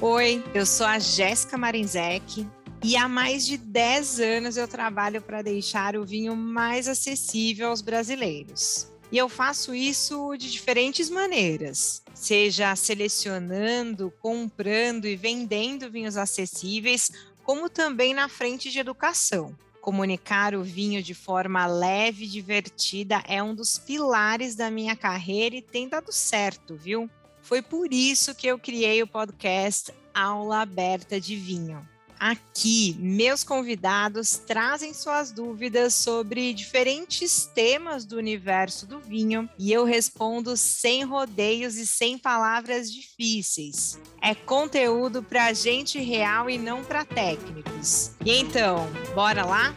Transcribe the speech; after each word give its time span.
Oi, 0.00 0.44
eu 0.54 0.64
sou 0.64 0.86
a 0.86 1.00
Jéssica 1.00 1.58
Marinzec 1.58 2.46
e 2.84 2.96
há 2.96 3.08
mais 3.08 3.44
de 3.44 3.58
10 3.58 4.20
anos 4.20 4.56
eu 4.56 4.68
trabalho 4.68 5.20
para 5.20 5.42
deixar 5.42 5.96
o 5.96 6.06
vinho 6.06 6.36
mais 6.36 6.86
acessível 6.86 7.70
aos 7.70 7.82
brasileiros. 7.82 8.86
E 9.10 9.18
eu 9.18 9.28
faço 9.28 9.74
isso 9.74 10.36
de 10.36 10.52
diferentes 10.52 11.10
maneiras, 11.10 12.00
seja 12.14 12.76
selecionando, 12.76 14.12
comprando 14.20 15.04
e 15.06 15.16
vendendo 15.16 15.90
vinhos 15.90 16.16
acessíveis, 16.16 17.10
como 17.42 17.68
também 17.68 18.14
na 18.14 18.28
frente 18.28 18.70
de 18.70 18.78
educação. 18.78 19.52
Comunicar 19.80 20.54
o 20.54 20.62
vinho 20.62 21.02
de 21.02 21.12
forma 21.12 21.66
leve 21.66 22.24
e 22.24 22.28
divertida 22.28 23.20
é 23.26 23.42
um 23.42 23.52
dos 23.52 23.76
pilares 23.78 24.54
da 24.54 24.70
minha 24.70 24.94
carreira 24.94 25.56
e 25.56 25.62
tem 25.62 25.88
dado 25.88 26.12
certo, 26.12 26.76
viu? 26.76 27.10
Foi 27.48 27.62
por 27.62 27.94
isso 27.94 28.34
que 28.34 28.46
eu 28.46 28.58
criei 28.58 29.02
o 29.02 29.06
podcast 29.06 29.90
Aula 30.12 30.60
Aberta 30.60 31.18
de 31.18 31.34
Vinho. 31.34 31.82
Aqui, 32.20 32.94
meus 32.98 33.42
convidados 33.42 34.32
trazem 34.32 34.92
suas 34.92 35.32
dúvidas 35.32 35.94
sobre 35.94 36.52
diferentes 36.52 37.46
temas 37.54 38.04
do 38.04 38.18
universo 38.18 38.86
do 38.86 39.00
vinho 39.00 39.48
e 39.58 39.72
eu 39.72 39.84
respondo 39.84 40.58
sem 40.58 41.04
rodeios 41.04 41.76
e 41.76 41.86
sem 41.86 42.18
palavras 42.18 42.92
difíceis. 42.92 43.98
É 44.20 44.34
conteúdo 44.34 45.22
para 45.22 45.50
gente 45.54 45.98
real 45.98 46.50
e 46.50 46.58
não 46.58 46.84
para 46.84 47.02
técnicos. 47.02 48.10
E 48.26 48.32
então, 48.32 48.86
bora 49.14 49.46
lá? 49.46 49.74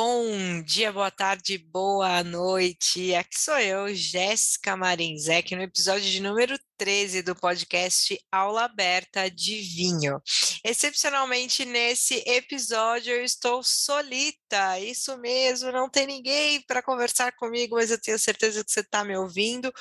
Bom 0.00 0.62
dia, 0.62 0.92
boa 0.92 1.10
tarde, 1.10 1.58
boa 1.58 2.22
noite. 2.22 3.12
Aqui 3.16 3.36
sou 3.36 3.58
eu, 3.58 3.92
Jéssica 3.92 4.76
Marinzec, 4.76 5.56
no 5.56 5.62
episódio 5.62 6.08
de 6.08 6.22
número 6.22 6.56
13 6.76 7.20
do 7.20 7.34
podcast 7.34 8.16
Aula 8.30 8.66
Aberta 8.66 9.28
de 9.28 9.56
Vinho. 9.56 10.22
Excepcionalmente, 10.64 11.64
nesse 11.64 12.22
episódio, 12.28 13.12
eu 13.12 13.24
estou 13.24 13.60
solita, 13.64 14.78
isso 14.78 15.18
mesmo, 15.18 15.72
não 15.72 15.90
tem 15.90 16.06
ninguém 16.06 16.60
para 16.60 16.80
conversar 16.80 17.32
comigo, 17.32 17.74
mas 17.74 17.90
eu 17.90 18.00
tenho 18.00 18.20
certeza 18.20 18.62
que 18.64 18.70
você 18.70 18.80
está 18.80 19.02
me 19.02 19.16
ouvindo 19.16 19.72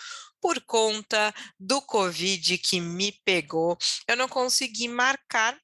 por 0.42 0.60
conta 0.62 1.32
do 1.60 1.80
Covid 1.80 2.58
que 2.58 2.82
me 2.82 3.12
pegou. 3.24 3.78
Eu 4.08 4.18
não 4.18 4.28
consegui 4.28 4.88
marcar 4.88 5.56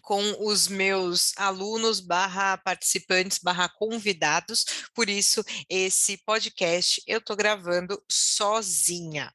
com 0.00 0.20
os 0.46 0.68
meus 0.68 1.32
alunos 1.36 2.00
barra 2.00 2.56
participantes 2.58 3.38
barra 3.38 3.68
convidados, 3.68 4.64
por 4.94 5.08
isso 5.08 5.44
esse 5.68 6.16
podcast 6.18 7.02
eu 7.06 7.18
estou 7.18 7.36
gravando 7.36 8.02
sozinha. 8.10 9.32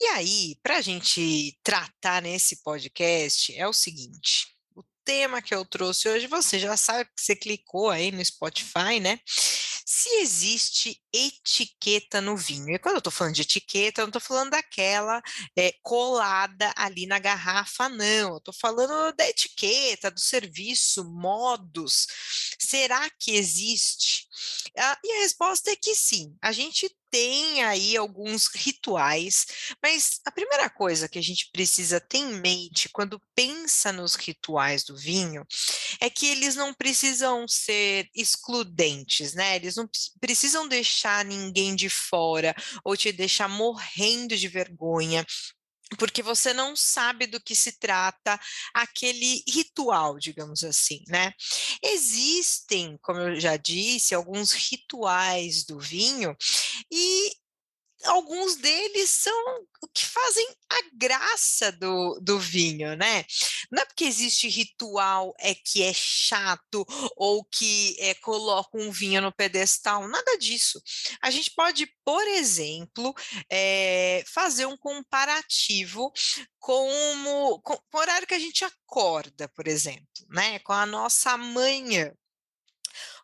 E 0.00 0.06
aí, 0.06 0.56
para 0.62 0.78
a 0.78 0.80
gente 0.80 1.58
tratar 1.62 2.22
nesse 2.22 2.62
podcast 2.62 3.54
é 3.56 3.66
o 3.66 3.72
seguinte, 3.72 4.48
o 4.74 4.82
tema 5.04 5.42
que 5.42 5.54
eu 5.54 5.64
trouxe 5.64 6.08
hoje, 6.08 6.26
você 6.26 6.58
já 6.58 6.76
sabe 6.76 7.04
que 7.04 7.22
você 7.22 7.36
clicou 7.36 7.90
aí 7.90 8.10
no 8.10 8.24
Spotify, 8.24 9.00
né? 9.00 9.20
Se 9.92 10.08
existe 10.20 11.02
etiqueta 11.12 12.20
no 12.20 12.36
vinho. 12.36 12.70
E 12.72 12.78
quando 12.78 12.94
eu 12.94 12.98
estou 12.98 13.12
falando 13.12 13.34
de 13.34 13.42
etiqueta, 13.42 14.00
eu 14.00 14.04
não 14.04 14.10
estou 14.10 14.20
falando 14.20 14.50
daquela 14.50 15.20
é, 15.58 15.74
colada 15.82 16.72
ali 16.76 17.06
na 17.06 17.18
garrafa, 17.18 17.88
não. 17.88 18.30
Eu 18.30 18.36
estou 18.36 18.54
falando 18.54 19.12
da 19.16 19.28
etiqueta, 19.28 20.08
do 20.08 20.20
serviço, 20.20 21.04
modos. 21.04 22.06
Será 22.60 23.08
que 23.18 23.32
existe? 23.32 24.28
Ah, 24.76 24.98
e 25.02 25.12
a 25.12 25.20
resposta 25.22 25.70
é 25.70 25.76
que 25.76 25.94
sim. 25.94 26.36
A 26.42 26.52
gente 26.52 26.94
tem 27.10 27.64
aí 27.64 27.96
alguns 27.96 28.46
rituais, 28.54 29.46
mas 29.82 30.20
a 30.24 30.30
primeira 30.30 30.70
coisa 30.70 31.08
que 31.08 31.18
a 31.18 31.22
gente 31.22 31.50
precisa 31.50 32.00
ter 32.00 32.18
em 32.18 32.40
mente 32.40 32.88
quando 32.90 33.20
pensa 33.34 33.92
nos 33.92 34.14
rituais 34.14 34.84
do 34.84 34.96
vinho 34.96 35.44
é 36.00 36.08
que 36.08 36.26
eles 36.26 36.54
não 36.54 36.72
precisam 36.72 37.48
ser 37.48 38.08
excludentes, 38.14 39.34
né? 39.34 39.56
Eles 39.56 39.74
não 39.74 39.88
precisam 40.20 40.68
deixar 40.68 41.24
ninguém 41.24 41.74
de 41.74 41.88
fora 41.88 42.54
ou 42.84 42.96
te 42.96 43.10
deixar 43.10 43.48
morrendo 43.48 44.36
de 44.36 44.46
vergonha 44.46 45.26
porque 45.98 46.22
você 46.22 46.52
não 46.52 46.76
sabe 46.76 47.26
do 47.26 47.40
que 47.40 47.54
se 47.54 47.78
trata 47.78 48.38
aquele 48.74 49.42
ritual, 49.48 50.18
digamos 50.18 50.62
assim, 50.64 51.02
né? 51.08 51.32
Existem, 51.82 52.98
como 53.02 53.20
eu 53.20 53.40
já 53.40 53.56
disse, 53.56 54.14
alguns 54.14 54.52
rituais 54.52 55.64
do 55.64 55.78
vinho 55.78 56.36
e 56.90 57.32
alguns 58.04 58.56
deles 58.56 59.10
são 59.10 59.34
o 59.82 59.88
que 59.88 60.04
fazem 60.04 60.46
a 60.68 60.76
graça 60.94 61.72
do, 61.72 62.18
do 62.20 62.38
vinho, 62.38 62.96
né? 62.96 63.24
Não 63.70 63.82
é 63.82 63.84
porque 63.84 64.04
existe 64.04 64.48
ritual 64.48 65.34
é 65.38 65.54
que 65.54 65.82
é 65.82 65.92
chato 65.92 66.84
ou 67.16 67.44
que 67.44 67.96
é, 67.98 68.14
coloca 68.14 68.70
um 68.74 68.90
vinho 68.90 69.20
no 69.20 69.32
pedestal, 69.32 70.06
nada 70.08 70.36
disso. 70.38 70.80
A 71.22 71.30
gente 71.30 71.50
pode, 71.54 71.86
por 72.04 72.26
exemplo, 72.28 73.14
é, 73.50 74.24
fazer 74.26 74.66
um 74.66 74.76
comparativo 74.76 76.12
como 76.58 77.60
com, 77.60 77.76
com 77.76 77.98
o 77.98 78.00
horário 78.00 78.26
que 78.26 78.34
a 78.34 78.38
gente 78.38 78.64
acorda, 78.64 79.48
por 79.48 79.66
exemplo, 79.66 80.06
né? 80.28 80.58
Com 80.60 80.72
a 80.72 80.86
nossa 80.86 81.36
manhã. 81.36 82.12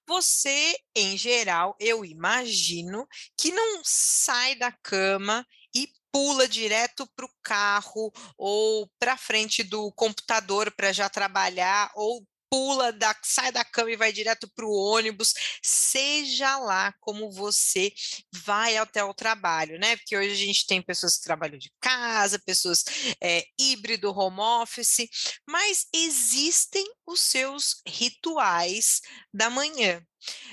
Você, 0.06 0.78
em 0.94 1.16
geral, 1.16 1.76
eu 1.80 2.04
imagino 2.04 3.06
que 3.36 3.50
não 3.52 3.82
sai 3.84 4.54
da 4.54 4.70
cama 4.70 5.46
e 5.74 5.88
pula 6.12 6.48
direto 6.48 7.06
para 7.14 7.26
o 7.26 7.34
carro 7.42 8.12
ou 8.38 8.88
para 8.98 9.16
frente 9.16 9.62
do 9.62 9.92
computador 9.92 10.70
para 10.70 10.92
já 10.92 11.10
trabalhar 11.10 11.90
ou 11.94 12.26
pula, 12.50 12.92
da, 12.92 13.14
sai 13.22 13.50
da 13.52 13.64
cama 13.64 13.90
e 13.90 13.96
vai 13.96 14.12
direto 14.12 14.48
para 14.54 14.64
o 14.64 14.72
ônibus, 14.72 15.34
seja 15.62 16.58
lá 16.58 16.92
como 17.00 17.30
você 17.30 17.92
vai 18.32 18.76
até 18.76 19.02
o 19.04 19.14
trabalho, 19.14 19.78
né? 19.78 19.96
Porque 19.96 20.16
hoje 20.16 20.32
a 20.32 20.46
gente 20.46 20.66
tem 20.66 20.82
pessoas 20.82 21.16
que 21.16 21.24
trabalham 21.24 21.58
de 21.58 21.72
casa, 21.80 22.38
pessoas 22.38 22.84
é, 23.20 23.44
híbrido, 23.58 24.16
home 24.16 24.40
office, 24.40 25.08
mas 25.48 25.86
existem 25.92 26.84
os 27.06 27.20
seus 27.20 27.82
rituais 27.86 29.00
da 29.32 29.50
manhã, 29.50 30.02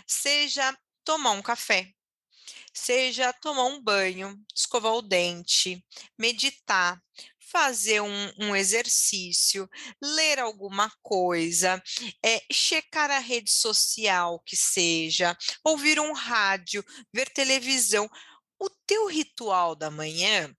seja 0.08 0.78
tomar 1.04 1.32
um 1.32 1.42
café, 1.42 1.90
seja 2.74 3.32
tomar 3.34 3.66
um 3.66 3.82
banho, 3.82 4.36
escovar 4.56 4.94
o 4.94 5.02
dente, 5.02 5.86
meditar, 6.18 7.00
fazer 7.54 8.02
um, 8.02 8.32
um, 8.40 8.56
exercício, 8.56 9.70
ler 10.02 10.40
alguma 10.40 10.92
coisa, 11.04 11.82
é, 12.26 12.42
checar 12.52 13.12
a 13.12 13.20
rede 13.20 13.52
social 13.52 14.40
que 14.40 14.56
seja, 14.56 15.38
ouvir 15.64 16.00
um 16.00 16.14
rádio, 16.14 16.84
ver 17.14 17.30
televisão. 17.30 18.10
O 18.60 18.70
teu 18.88 19.06
ritual 19.06 19.76
da 19.76 19.92
manhã 19.92 20.52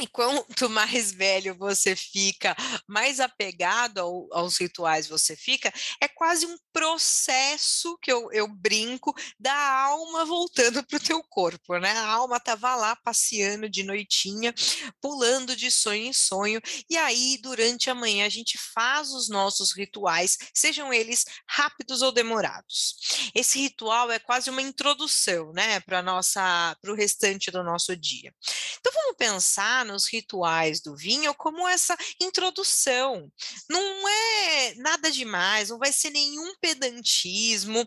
e 0.00 0.06
quanto 0.08 0.68
mais 0.70 1.12
velho 1.12 1.54
você 1.56 1.94
fica, 1.94 2.56
mais 2.88 3.20
apegado 3.20 3.98
ao, 3.98 4.28
aos 4.32 4.58
rituais 4.58 5.06
você 5.06 5.36
fica, 5.36 5.72
é 6.00 6.08
quase 6.08 6.46
um 6.46 6.56
processo 6.72 7.96
que 8.02 8.10
eu, 8.10 8.28
eu 8.32 8.48
brinco 8.48 9.14
da 9.38 9.54
alma 9.54 10.24
voltando 10.24 10.84
para 10.84 10.96
o 10.96 11.00
teu 11.00 11.22
corpo, 11.22 11.78
né? 11.78 11.92
A 11.92 12.08
alma 12.08 12.38
estava 12.38 12.74
lá 12.74 12.96
passeando 12.96 13.68
de 13.68 13.84
noitinha, 13.84 14.52
pulando 15.00 15.54
de 15.54 15.70
sonho 15.70 16.06
em 16.06 16.12
sonho, 16.12 16.60
e 16.90 16.96
aí 16.96 17.38
durante 17.40 17.88
a 17.88 17.94
manhã 17.94 18.26
a 18.26 18.30
gente 18.30 18.58
faz 18.74 19.10
os 19.12 19.28
nossos 19.28 19.72
rituais, 19.72 20.36
sejam 20.52 20.92
eles 20.92 21.24
rápidos 21.48 22.02
ou 22.02 22.10
demorados. 22.10 23.30
Esse 23.34 23.60
ritual 23.60 24.10
é 24.10 24.18
quase 24.18 24.50
uma 24.50 24.62
introdução, 24.62 25.52
né, 25.52 25.78
para 25.80 26.02
nossa, 26.02 26.76
para 26.80 26.90
o 26.90 26.96
restante 26.96 27.50
do 27.50 27.62
nosso 27.62 27.96
dia. 27.96 28.34
Então 28.80 28.92
vamos 28.92 29.16
pensar 29.16 29.83
nos 29.84 30.06
rituais 30.06 30.80
do 30.80 30.96
vinho 30.96 31.34
como 31.34 31.68
essa 31.68 31.96
introdução. 32.20 33.30
Não 33.68 34.08
é 34.08 34.74
nada 34.76 35.10
demais, 35.10 35.70
não 35.70 35.78
vai 35.78 35.92
ser 35.92 36.10
nenhum 36.10 36.54
pedantismo, 36.60 37.86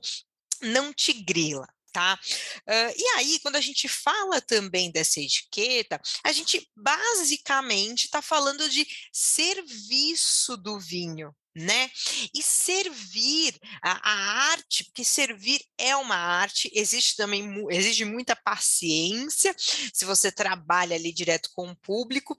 não 0.62 0.94
te 0.94 1.14
grila. 1.14 1.68
Tá? 1.92 2.20
Uh, 2.60 2.94
e 2.96 3.04
aí, 3.16 3.40
quando 3.40 3.56
a 3.56 3.62
gente 3.62 3.88
fala 3.88 4.40
também 4.40 4.92
dessa 4.92 5.20
etiqueta, 5.20 6.00
a 6.24 6.32
gente 6.32 6.70
basicamente 6.76 8.06
está 8.06 8.22
falando 8.22 8.70
de 8.70 8.86
serviço 9.12 10.56
do 10.58 10.80
vinho, 10.80 11.36
né? 11.58 11.90
E 12.34 12.42
servir 12.42 13.56
a, 13.82 14.12
a, 14.12 14.52
arte, 14.52 14.86
porque 14.86 15.04
servir 15.04 15.62
é 15.78 15.96
uma 15.96 16.16
arte, 16.16 16.72
existe 16.74 17.16
também 17.16 17.66
exige 17.70 18.06
muita 18.06 18.36
paciência 18.36 19.56
se 19.58 20.06
você 20.06 20.32
trabalha 20.32 20.96
ali 20.96 21.12
direto 21.12 21.50
com 21.54 21.70
o 21.70 21.76
público. 21.76 22.36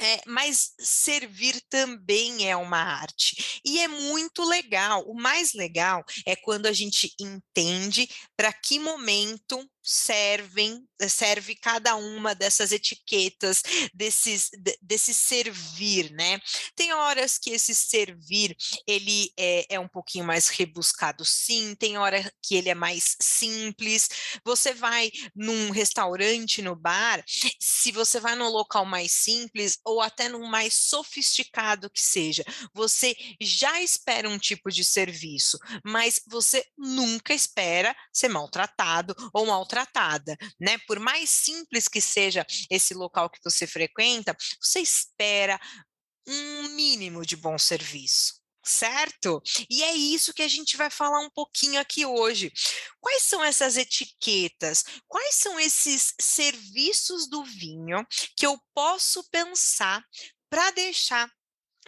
É, 0.00 0.20
mas 0.26 0.74
servir 0.78 1.60
também 1.68 2.48
é 2.48 2.56
uma 2.56 2.78
arte 2.78 3.60
e 3.64 3.80
é 3.80 3.88
muito 3.88 4.44
legal. 4.44 5.02
O 5.08 5.14
mais 5.14 5.54
legal 5.54 6.04
é 6.24 6.36
quando 6.36 6.66
a 6.66 6.72
gente 6.72 7.12
entende 7.18 8.08
para 8.36 8.52
que 8.52 8.78
momento 8.78 9.68
servem, 9.90 10.86
serve 11.08 11.54
cada 11.54 11.96
uma 11.96 12.34
dessas 12.34 12.72
etiquetas, 12.72 13.62
desses, 13.94 14.50
desse 14.82 15.14
servir, 15.14 16.12
né? 16.12 16.38
Tem 16.76 16.92
horas 16.92 17.38
que 17.38 17.50
esse 17.50 17.74
servir, 17.74 18.54
ele 18.86 19.32
é, 19.34 19.76
é 19.76 19.80
um 19.80 19.88
pouquinho 19.88 20.26
mais 20.26 20.48
rebuscado, 20.48 21.24
sim, 21.24 21.74
tem 21.74 21.96
hora 21.96 22.30
que 22.42 22.54
ele 22.54 22.68
é 22.68 22.74
mais 22.74 23.16
simples. 23.18 24.10
Você 24.44 24.74
vai 24.74 25.10
num 25.34 25.70
restaurante, 25.70 26.60
no 26.60 26.76
bar, 26.76 27.24
se 27.58 27.90
você 27.90 28.20
vai 28.20 28.34
num 28.34 28.50
local 28.50 28.84
mais 28.84 29.12
simples 29.12 29.78
ou 29.86 30.02
até 30.02 30.28
num 30.28 30.46
mais 30.46 30.74
sofisticado 30.74 31.88
que 31.88 32.02
seja, 32.02 32.44
você 32.74 33.16
já 33.40 33.80
espera 33.80 34.28
um 34.28 34.38
tipo 34.38 34.70
de 34.70 34.84
serviço, 34.84 35.58
mas 35.82 36.20
você 36.26 36.62
nunca 36.76 37.32
espera 37.32 37.96
ser 38.12 38.28
maltratado 38.28 39.14
ou 39.32 39.46
maltratada, 39.78 40.36
né? 40.58 40.78
Por 40.86 40.98
mais 40.98 41.30
simples 41.30 41.86
que 41.88 42.00
seja 42.00 42.44
esse 42.70 42.94
local 42.94 43.30
que 43.30 43.38
você 43.42 43.66
frequenta, 43.66 44.36
você 44.60 44.80
espera 44.80 45.58
um 46.26 46.68
mínimo 46.70 47.24
de 47.24 47.36
bom 47.36 47.56
serviço 47.58 48.38
certo? 48.66 49.40
E 49.70 49.82
é 49.82 49.94
isso 49.94 50.34
que 50.34 50.42
a 50.42 50.48
gente 50.48 50.76
vai 50.76 50.90
falar 50.90 51.20
um 51.20 51.30
pouquinho 51.30 51.80
aqui 51.80 52.04
hoje. 52.04 52.52
Quais 53.00 53.22
são 53.22 53.42
essas 53.42 53.78
etiquetas? 53.78 54.84
Quais 55.06 55.36
são 55.36 55.58
esses 55.58 56.12
serviços 56.20 57.30
do 57.30 57.42
vinho 57.44 58.06
que 58.36 58.44
eu 58.44 58.60
posso 58.74 59.24
pensar 59.30 60.04
para 60.50 60.70
deixar 60.72 61.32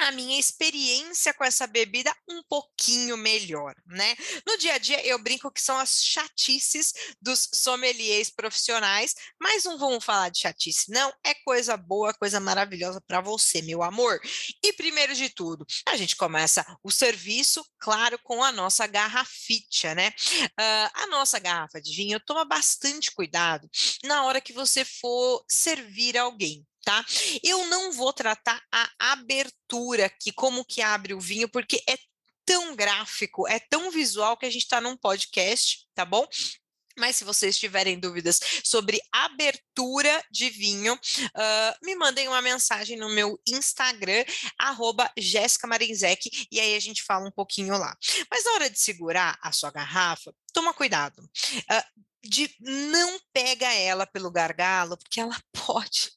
a 0.01 0.13
minha 0.13 0.39
experiência 0.39 1.33
com 1.35 1.45
essa 1.45 1.67
bebida 1.67 2.15
um 2.29 2.43
pouquinho 2.49 3.17
melhor, 3.17 3.75
né? 3.87 4.17
No 4.47 4.57
dia 4.59 4.75
a 4.75 4.79
dia 4.79 5.05
eu 5.07 5.19
brinco 5.19 5.51
que 5.51 5.61
são 5.61 5.77
as 5.79 6.03
chatices 6.03 6.93
dos 7.21 7.49
sommeliers 7.55 8.31
profissionais, 8.31 9.15
mas 9.41 9.65
não 9.65 9.79
vamos 9.79 10.05
falar 10.05 10.29
de 10.31 10.41
chatice, 10.41 10.91
não, 10.91 11.13
é 11.25 11.35
coisa 11.35 11.77
boa, 11.77 12.15
coisa 12.15 12.41
maravilhosa 12.41 13.01
para 13.01 13.21
você, 13.21 13.63
meu 13.63 13.83
amor. 13.83 14.21
E 14.63 14.73
primeiro 14.73 15.15
de 15.15 15.29
tudo, 15.29 15.67
a 15.87 15.97
gente 15.97 16.17
começa 16.17 16.65
o 16.83 16.91
serviço, 16.91 17.65
claro, 17.79 18.19
com 18.23 18.43
a 18.43 18.53
nossa 18.53 18.87
garraficha, 18.87 19.95
né? 19.95 20.13
Uh, 20.43 20.91
a 20.95 21.07
nossa 21.09 21.39
garrafa 21.39 21.81
de 21.81 21.95
vinho, 21.95 22.21
toma 22.21 22.45
bastante 22.45 23.11
cuidado 23.11 23.69
na 24.05 24.25
hora 24.25 24.41
que 24.41 24.53
você 24.53 24.85
for 24.85 25.45
servir 25.49 26.17
alguém 26.17 26.67
tá? 26.85 27.05
Eu 27.43 27.67
não 27.67 27.93
vou 27.93 28.13
tratar 28.13 28.63
a 28.73 28.91
abertura 29.13 30.07
aqui, 30.07 30.33
como 30.33 30.65
que 30.65 30.83
abre 30.83 31.15
o 31.15 31.21
vinho, 31.21 31.49
porque 31.49 31.83
é 31.89 31.97
tão 32.45 32.75
gráfico, 32.75 33.47
é 33.47 33.59
tão 33.59 33.91
visual 33.91 34.37
que 34.37 34.47
a 34.47 34.51
gente 34.51 34.63
está 34.63 34.81
num 34.81 34.97
podcast, 34.97 35.87
tá 35.95 36.05
bom? 36.05 36.27
Mas 36.99 37.17
se 37.17 37.25
vocês 37.25 37.57
tiverem 37.57 37.99
dúvidas 37.99 38.41
sobre 38.65 39.01
abertura 39.13 40.23
de 40.31 40.51
vinho, 40.51 40.95
uh, 40.95 41.87
me 41.87 41.95
mandem 41.95 42.29
uma 42.29 42.43
mensagem 42.43 42.97
no 42.97 43.09
meu 43.09 43.41
Instagram, 43.47 44.25
arroba 44.59 45.11
e 45.17 46.61
aí 46.61 46.75
a 46.75 46.81
gente 46.81 47.03
fala 47.03 47.27
um 47.27 47.33
pouquinho 47.33 47.79
lá. 47.79 47.97
Mas 48.31 48.45
na 48.45 48.53
hora 48.53 48.71
de 48.71 48.79
segurar 48.79 49.39
a 49.41 49.53
sua 49.53 49.71
garrafa, 49.71 50.35
toma 50.53 50.75
cuidado. 50.75 51.23
Uh, 51.23 52.10
de 52.23 52.55
não 52.61 53.19
pega 53.33 53.73
ela 53.73 54.07
pelo 54.07 54.31
gargalo, 54.31 54.97
porque 54.97 55.21
ela 55.21 55.37
pode 55.53 56.13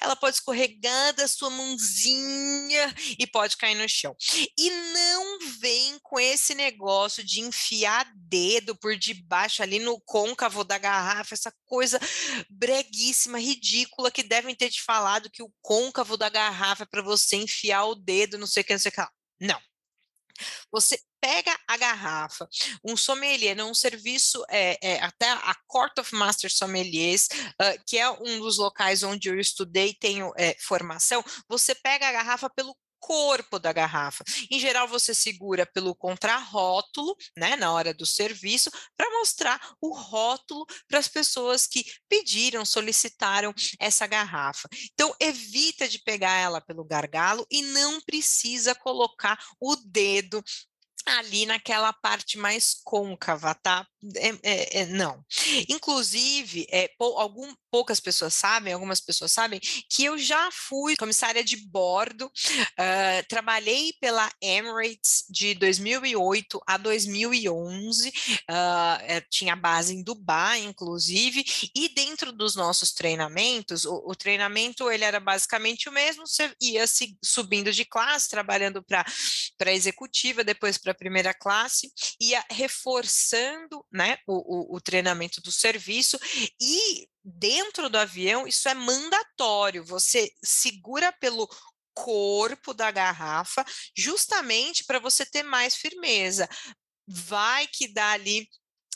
ela 0.00 0.16
pode 0.16 0.36
escorregar 0.36 1.14
da 1.14 1.28
sua 1.28 1.50
mãozinha 1.50 2.94
e 3.18 3.26
pode 3.26 3.56
cair 3.56 3.74
no 3.74 3.88
chão. 3.88 4.16
E 4.58 4.70
não 4.70 5.38
vem 5.60 5.98
com 6.02 6.18
esse 6.18 6.54
negócio 6.54 7.24
de 7.24 7.40
enfiar 7.40 8.10
dedo 8.14 8.76
por 8.76 8.96
debaixo 8.96 9.62
ali 9.62 9.78
no 9.78 10.00
côncavo 10.00 10.64
da 10.64 10.78
garrafa, 10.78 11.34
essa 11.34 11.52
coisa 11.64 12.00
breguíssima, 12.50 13.38
ridícula 13.38 14.10
que 14.10 14.22
devem 14.22 14.54
ter 14.54 14.70
te 14.70 14.82
falado 14.82 15.30
que 15.30 15.42
o 15.42 15.52
côncavo 15.60 16.16
da 16.16 16.28
garrafa 16.28 16.84
é 16.84 16.86
para 16.86 17.02
você 17.02 17.36
enfiar 17.36 17.84
o 17.84 17.94
dedo, 17.94 18.38
não 18.38 18.46
sei 18.46 18.62
o 18.62 18.66
que, 18.66 18.72
não 18.72 18.80
sei 18.80 18.90
o 18.90 18.94
que. 18.94 19.06
Não. 19.40 19.60
Você 20.70 20.98
pega 21.22 21.56
a 21.68 21.76
garrafa, 21.76 22.48
um 22.84 22.96
sommelier, 22.96 23.54
né, 23.54 23.62
um 23.62 23.72
serviço, 23.72 24.44
é, 24.50 24.76
é, 24.82 25.00
até 25.00 25.30
a 25.30 25.54
Court 25.68 25.96
of 25.98 26.12
Master 26.16 26.52
Sommeliers, 26.52 27.28
uh, 27.60 27.80
que 27.86 27.96
é 27.96 28.10
um 28.10 28.40
dos 28.40 28.58
locais 28.58 29.04
onde 29.04 29.28
eu 29.28 29.38
estudei, 29.38 29.94
tenho 29.94 30.32
é, 30.36 30.56
formação, 30.58 31.24
você 31.48 31.76
pega 31.76 32.08
a 32.08 32.12
garrafa 32.12 32.50
pelo 32.50 32.76
corpo 32.98 33.58
da 33.58 33.72
garrafa. 33.72 34.24
Em 34.48 34.60
geral, 34.60 34.86
você 34.86 35.12
segura 35.12 35.66
pelo 35.66 35.94
contrarótulo, 35.94 37.16
né, 37.36 37.56
na 37.56 37.72
hora 37.72 37.92
do 37.92 38.06
serviço, 38.06 38.70
para 38.96 39.10
mostrar 39.18 39.60
o 39.80 39.92
rótulo 39.92 40.64
para 40.88 41.00
as 41.00 41.08
pessoas 41.08 41.66
que 41.66 41.84
pediram, 42.08 42.64
solicitaram 42.64 43.52
essa 43.78 44.06
garrafa. 44.06 44.68
Então, 44.92 45.14
evita 45.20 45.88
de 45.88 45.98
pegar 45.98 46.36
ela 46.38 46.60
pelo 46.60 46.84
gargalo 46.84 47.44
e 47.50 47.62
não 47.62 48.00
precisa 48.00 48.72
colocar 48.74 49.36
o 49.60 49.74
dedo 49.76 50.42
ali 51.06 51.46
naquela 51.46 51.92
parte 51.92 52.38
mais 52.38 52.80
côncava, 52.84 53.54
tá? 53.54 53.86
É, 54.16 54.28
é, 54.42 54.80
é, 54.80 54.86
não. 54.86 55.24
Inclusive, 55.68 56.66
é, 56.70 56.90
algum, 56.98 57.52
poucas 57.72 57.98
pessoas 57.98 58.34
sabem, 58.34 58.74
algumas 58.74 59.00
pessoas 59.00 59.32
sabem, 59.32 59.58
que 59.88 60.04
eu 60.04 60.18
já 60.18 60.50
fui 60.52 60.94
comissária 60.94 61.42
de 61.42 61.56
bordo, 61.56 62.26
uh, 62.26 63.26
trabalhei 63.30 63.94
pela 63.98 64.30
Emirates 64.42 65.24
de 65.30 65.54
2008 65.54 66.60
a 66.66 66.76
2011, 66.76 68.08
uh, 68.10 68.12
tinha 69.30 69.56
base 69.56 69.94
em 69.94 70.02
Dubai, 70.02 70.60
inclusive, 70.60 71.42
e 71.74 71.88
dentro 71.88 72.30
dos 72.30 72.54
nossos 72.54 72.92
treinamentos, 72.92 73.86
o, 73.86 74.02
o 74.06 74.14
treinamento 74.14 74.90
ele 74.90 75.04
era 75.04 75.18
basicamente 75.18 75.88
o 75.88 75.92
mesmo, 75.92 76.26
você 76.26 76.54
ia 76.60 76.86
se, 76.86 77.16
subindo 77.24 77.72
de 77.72 77.86
classe, 77.86 78.28
trabalhando 78.28 78.82
para 78.82 79.72
executiva, 79.72 80.44
depois 80.44 80.76
para 80.76 80.92
primeira 80.92 81.32
classe, 81.32 81.90
ia 82.20 82.44
reforçando 82.50 83.82
né, 83.90 84.18
o, 84.26 84.74
o, 84.74 84.76
o 84.76 84.80
treinamento 84.80 85.40
do 85.40 85.50
serviço 85.50 86.18
e 86.60 87.08
dentro 87.24 87.88
do 87.88 87.98
avião 87.98 88.46
isso 88.46 88.68
é 88.68 88.74
mandatório, 88.74 89.84
você 89.84 90.30
segura 90.42 91.12
pelo 91.12 91.48
corpo 91.94 92.72
da 92.72 92.90
garrafa, 92.90 93.64
justamente 93.96 94.84
para 94.84 94.98
você 94.98 95.26
ter 95.26 95.42
mais 95.42 95.76
firmeza. 95.76 96.48
Vai 97.06 97.66
que 97.66 97.88
dá 97.88 98.12
ali 98.12 98.48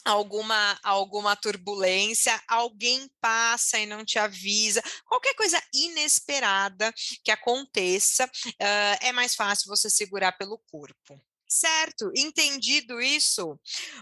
alguma 0.05 0.79
alguma 0.83 1.35
turbulência, 1.35 2.41
alguém 2.47 3.11
passa 3.21 3.79
e 3.79 3.87
não 3.87 4.05
te 4.05 4.19
avisa, 4.19 4.83
qualquer 5.05 5.35
coisa 5.35 5.61
inesperada 5.75 6.93
que 7.25 7.31
aconteça, 7.31 8.25
uh, 8.25 8.97
é 9.01 9.13
mais 9.13 9.35
fácil 9.35 9.69
você 9.69 9.91
segurar 9.91 10.33
pelo 10.33 10.59
corpo. 10.71 11.21
Certo, 11.49 12.11
entendido 12.17 13.01
isso? 13.01 13.59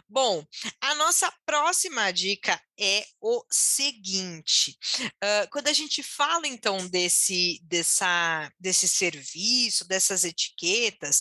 Bom, 0.08 0.42
a 0.80 0.94
nossa 0.94 1.30
próxima 1.44 2.10
dica 2.10 2.60
é 2.78 3.04
o 3.20 3.44
seguinte: 3.50 4.78
uh, 5.22 5.48
quando 5.50 5.68
a 5.68 5.72
gente 5.72 6.02
fala 6.02 6.46
então 6.46 6.88
desse, 6.88 7.60
dessa, 7.64 8.50
desse 8.58 8.88
serviço, 8.88 9.86
dessas 9.86 10.24
etiquetas, 10.24 11.20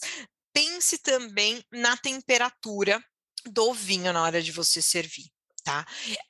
pense 0.53 0.98
também 1.00 1.62
na 1.72 1.98
temperatura 1.98 3.03
do 3.48 3.74
vinho 3.74 4.13
na 4.13 4.24
hora 4.24 4.42
de 4.42 4.51
você 4.51 4.82
servir. 4.82 5.30
Tá? 5.63 5.86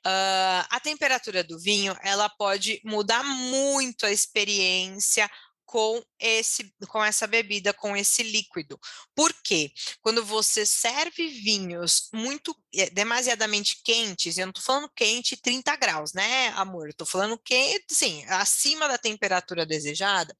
Uh, 0.06 0.66
a 0.70 0.78
temperatura 0.78 1.42
do 1.42 1.58
vinho 1.58 1.96
ela 2.02 2.28
pode 2.28 2.80
mudar 2.84 3.24
muito 3.24 4.06
a 4.06 4.12
experiência 4.12 5.28
com 5.74 6.00
esse 6.20 6.72
com 6.86 7.04
essa 7.04 7.26
bebida, 7.26 7.72
com 7.72 7.96
esse 7.96 8.22
líquido. 8.22 8.78
Por 9.12 9.34
quê? 9.42 9.72
Quando 10.00 10.24
você 10.24 10.64
serve 10.64 11.26
vinhos 11.26 12.10
muito 12.14 12.56
eh, 12.72 12.90
demasiadamente 12.90 13.82
quentes, 13.82 14.38
eu 14.38 14.46
não 14.46 14.50
estou 14.50 14.62
falando 14.62 14.88
quente 14.94 15.36
30 15.36 15.74
graus, 15.74 16.12
né, 16.12 16.50
amor? 16.50 16.90
Estou 16.90 17.04
falando 17.04 17.36
quente, 17.36 17.86
sim, 17.90 18.24
acima 18.28 18.86
da 18.86 18.96
temperatura 18.96 19.66
desejada, 19.66 20.36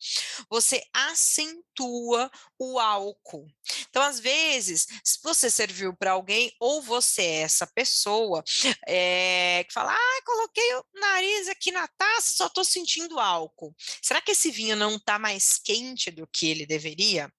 você 0.49 0.81
acentua 0.93 2.31
o 2.57 2.79
álcool. 2.79 3.49
Então, 3.91 4.03
às 4.03 4.21
vezes, 4.21 4.87
se 5.03 5.19
você 5.21 5.51
serviu 5.51 5.97
para 5.97 6.13
alguém, 6.13 6.55
ou 6.61 6.81
você 6.81 7.23
é 7.23 7.41
essa 7.41 7.67
pessoa 7.67 8.45
é, 8.87 9.65
que 9.67 9.73
fala, 9.73 9.93
ah, 9.93 10.23
coloquei 10.25 10.75
o 10.77 10.85
nariz 11.01 11.49
aqui 11.49 11.73
na 11.73 11.89
taça, 11.89 12.35
só 12.35 12.47
estou 12.47 12.65
sentindo 12.65 13.19
álcool. 13.19 13.75
Será 14.01 14.21
que 14.21 14.31
esse 14.31 14.53
vinho 14.53 14.77
não 14.77 14.95
está 14.95 15.19
mais 15.25 15.57
quente 15.57 16.11
do 16.11 16.27
que 16.27 16.51
ele 16.51 16.67
deveria? 16.67 17.33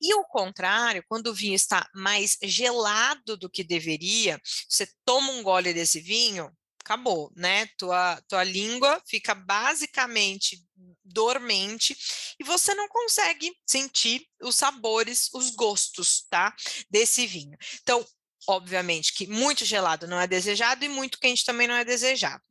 E 0.00 0.14
o 0.14 0.24
contrário, 0.24 1.04
quando 1.06 1.26
o 1.26 1.34
vinho 1.34 1.54
está 1.54 1.86
mais 1.94 2.38
gelado 2.42 3.36
do 3.36 3.50
que 3.50 3.62
deveria, 3.62 4.40
você 4.66 4.88
toma 5.04 5.30
um 5.32 5.42
gole 5.42 5.74
desse 5.74 6.00
vinho, 6.00 6.50
acabou, 6.82 7.30
né? 7.36 7.66
Tua, 7.76 8.18
tua 8.26 8.42
língua 8.42 9.02
fica 9.06 9.34
basicamente 9.34 10.64
dormente 11.04 11.94
e 12.40 12.44
você 12.44 12.72
não 12.74 12.88
consegue 12.88 13.52
sentir 13.66 14.26
os 14.40 14.56
sabores, 14.56 15.28
os 15.34 15.50
gostos, 15.50 16.24
tá? 16.30 16.54
Desse 16.88 17.26
vinho. 17.26 17.58
Então, 17.82 18.02
obviamente 18.48 19.12
que 19.12 19.26
muito 19.26 19.66
gelado 19.66 20.06
não 20.06 20.18
é 20.18 20.26
desejado 20.26 20.82
e 20.82 20.88
muito 20.88 21.18
quente 21.18 21.44
também 21.44 21.68
não 21.68 21.74
é 21.74 21.84
desejado. 21.84 22.42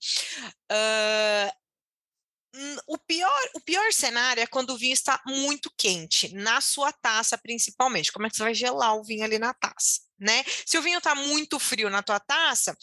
Uh, 0.71 1.58
o 2.87 2.97
pior, 2.97 3.49
o 3.55 3.61
pior 3.61 3.91
cenário 3.93 4.41
é 4.41 4.47
quando 4.47 4.71
o 4.71 4.77
vinho 4.77 4.93
está 4.93 5.21
muito 5.25 5.71
quente, 5.77 6.33
na 6.33 6.61
sua 6.61 6.91
taça 6.91 7.37
principalmente. 7.37 8.11
Como 8.11 8.25
é 8.25 8.29
que 8.29 8.35
você 8.35 8.43
vai 8.43 8.53
gelar 8.53 8.95
o 8.95 9.03
vinho 9.03 9.23
ali 9.23 9.37
na 9.37 9.53
taça, 9.53 10.01
né? 10.19 10.43
Se 10.65 10.77
o 10.77 10.81
vinho 10.81 10.97
está 10.97 11.13
muito 11.15 11.59
frio 11.59 11.89
na 11.89 12.01
tua 12.01 12.19
taça, 12.19 12.75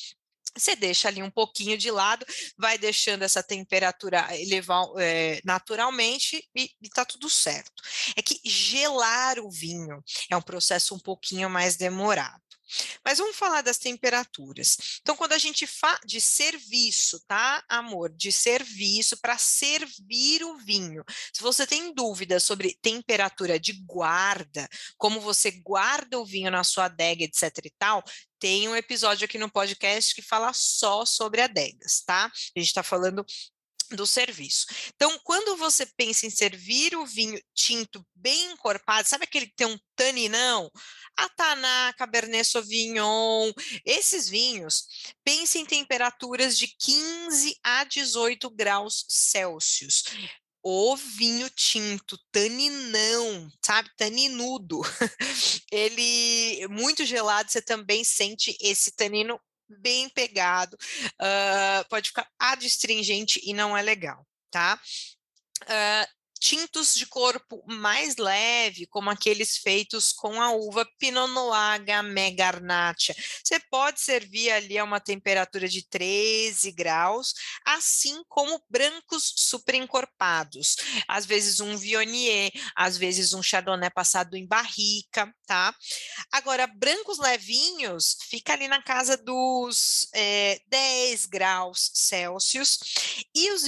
você 0.56 0.74
deixa 0.74 1.08
ali 1.08 1.22
um 1.22 1.30
pouquinho 1.30 1.76
de 1.76 1.90
lado, 1.90 2.24
vai 2.56 2.78
deixando 2.78 3.22
essa 3.22 3.42
temperatura 3.42 4.26
elevar 4.40 4.86
é, 4.98 5.40
naturalmente 5.44 6.42
e, 6.54 6.70
está 6.82 7.04
tudo 7.04 7.28
certo. 7.28 7.82
É 8.16 8.22
que 8.22 8.40
gelar 8.44 9.38
o 9.38 9.50
vinho 9.50 10.02
é 10.30 10.36
um 10.36 10.42
processo 10.42 10.94
um 10.94 10.98
pouquinho 10.98 11.50
mais 11.50 11.76
demorado. 11.76 12.45
Mas 13.04 13.18
vamos 13.18 13.36
falar 13.36 13.62
das 13.62 13.78
temperaturas. 13.78 14.76
Então, 15.00 15.16
quando 15.16 15.32
a 15.32 15.38
gente 15.38 15.66
fala 15.66 16.00
de 16.04 16.20
serviço, 16.20 17.20
tá, 17.26 17.64
amor? 17.68 18.10
De 18.10 18.32
serviço 18.32 19.16
para 19.20 19.38
servir 19.38 20.42
o 20.44 20.56
vinho. 20.58 21.04
Se 21.32 21.42
você 21.42 21.66
tem 21.66 21.94
dúvidas 21.94 22.44
sobre 22.44 22.76
temperatura 22.82 23.58
de 23.58 23.72
guarda, 23.84 24.68
como 24.96 25.20
você 25.20 25.50
guarda 25.50 26.18
o 26.18 26.24
vinho 26.24 26.50
na 26.50 26.64
sua 26.64 26.86
adega, 26.86 27.24
etc 27.24 27.64
e 27.64 27.72
tal, 27.78 28.02
tem 28.38 28.68
um 28.68 28.76
episódio 28.76 29.24
aqui 29.24 29.38
no 29.38 29.50
podcast 29.50 30.14
que 30.14 30.22
fala 30.22 30.52
só 30.52 31.04
sobre 31.06 31.40
adegas, 31.40 32.02
tá? 32.04 32.26
A 32.26 32.58
gente 32.58 32.68
está 32.68 32.82
falando 32.82 33.24
do 33.90 34.06
serviço. 34.06 34.66
Então, 34.94 35.18
quando 35.22 35.56
você 35.56 35.86
pensa 35.86 36.26
em 36.26 36.30
servir 36.30 36.96
o 36.96 37.06
vinho 37.06 37.40
tinto 37.54 38.04
bem 38.14 38.52
encorpado, 38.52 39.08
sabe 39.08 39.24
aquele 39.24 39.46
que 39.46 39.56
tem 39.56 39.66
um 39.66 39.78
taninão? 39.94 40.70
A 41.16 41.28
Taná, 41.30 41.94
Cabernet 41.96 42.44
Sauvignon, 42.44 43.52
esses 43.84 44.28
vinhos, 44.28 44.86
pense 45.24 45.58
em 45.58 45.64
temperaturas 45.64 46.58
de 46.58 46.68
15 46.78 47.56
a 47.62 47.84
18 47.84 48.50
graus 48.50 49.04
Celsius. 49.08 50.04
O 50.62 50.96
vinho 50.96 51.48
tinto, 51.48 52.18
taninão, 52.32 53.48
sabe? 53.64 53.88
Taninudo. 53.96 54.80
Ele, 55.70 56.66
muito 56.68 57.04
gelado, 57.04 57.50
você 57.50 57.62
também 57.62 58.02
sente 58.02 58.56
esse 58.60 58.90
tanino 58.90 59.40
bem 59.68 60.08
pegado, 60.08 60.76
uh, 61.20 61.88
pode 61.88 62.08
ficar 62.08 62.28
adstringente 62.38 63.40
e 63.44 63.52
não 63.52 63.76
é 63.76 63.82
legal, 63.82 64.26
tá? 64.50 64.80
Uh, 65.62 66.15
tintos 66.38 66.94
de 66.94 67.06
corpo 67.06 67.62
mais 67.66 68.16
leve, 68.16 68.86
como 68.86 69.10
aqueles 69.10 69.56
feitos 69.56 70.12
com 70.12 70.40
a 70.40 70.50
uva 70.50 70.86
Pinot 70.98 71.30
Noir 71.32 71.84
Gamay 71.84 72.32
Garnacha. 72.32 73.14
Você 73.42 73.58
pode 73.70 74.00
servir 74.00 74.50
ali 74.50 74.78
a 74.78 74.84
uma 74.84 75.00
temperatura 75.00 75.68
de 75.68 75.86
13 75.88 76.72
graus, 76.72 77.34
assim 77.64 78.22
como 78.28 78.62
brancos 78.68 79.32
super 79.36 79.74
encorpados. 79.74 80.76
Às 81.08 81.26
vezes 81.26 81.60
um 81.60 81.76
Viognier, 81.76 82.50
às 82.74 82.96
vezes 82.96 83.32
um 83.32 83.42
Chardonnay 83.42 83.90
passado 83.90 84.36
em 84.36 84.46
barrica, 84.46 85.32
tá? 85.46 85.74
Agora, 86.32 86.66
brancos 86.66 87.18
levinhos, 87.18 88.16
fica 88.28 88.52
ali 88.52 88.68
na 88.68 88.82
casa 88.82 89.16
dos 89.16 90.08
é, 90.14 90.60
10 90.68 91.26
graus 91.26 91.90
Celsius, 91.94 92.78
e 93.34 93.50
os, 93.52 93.62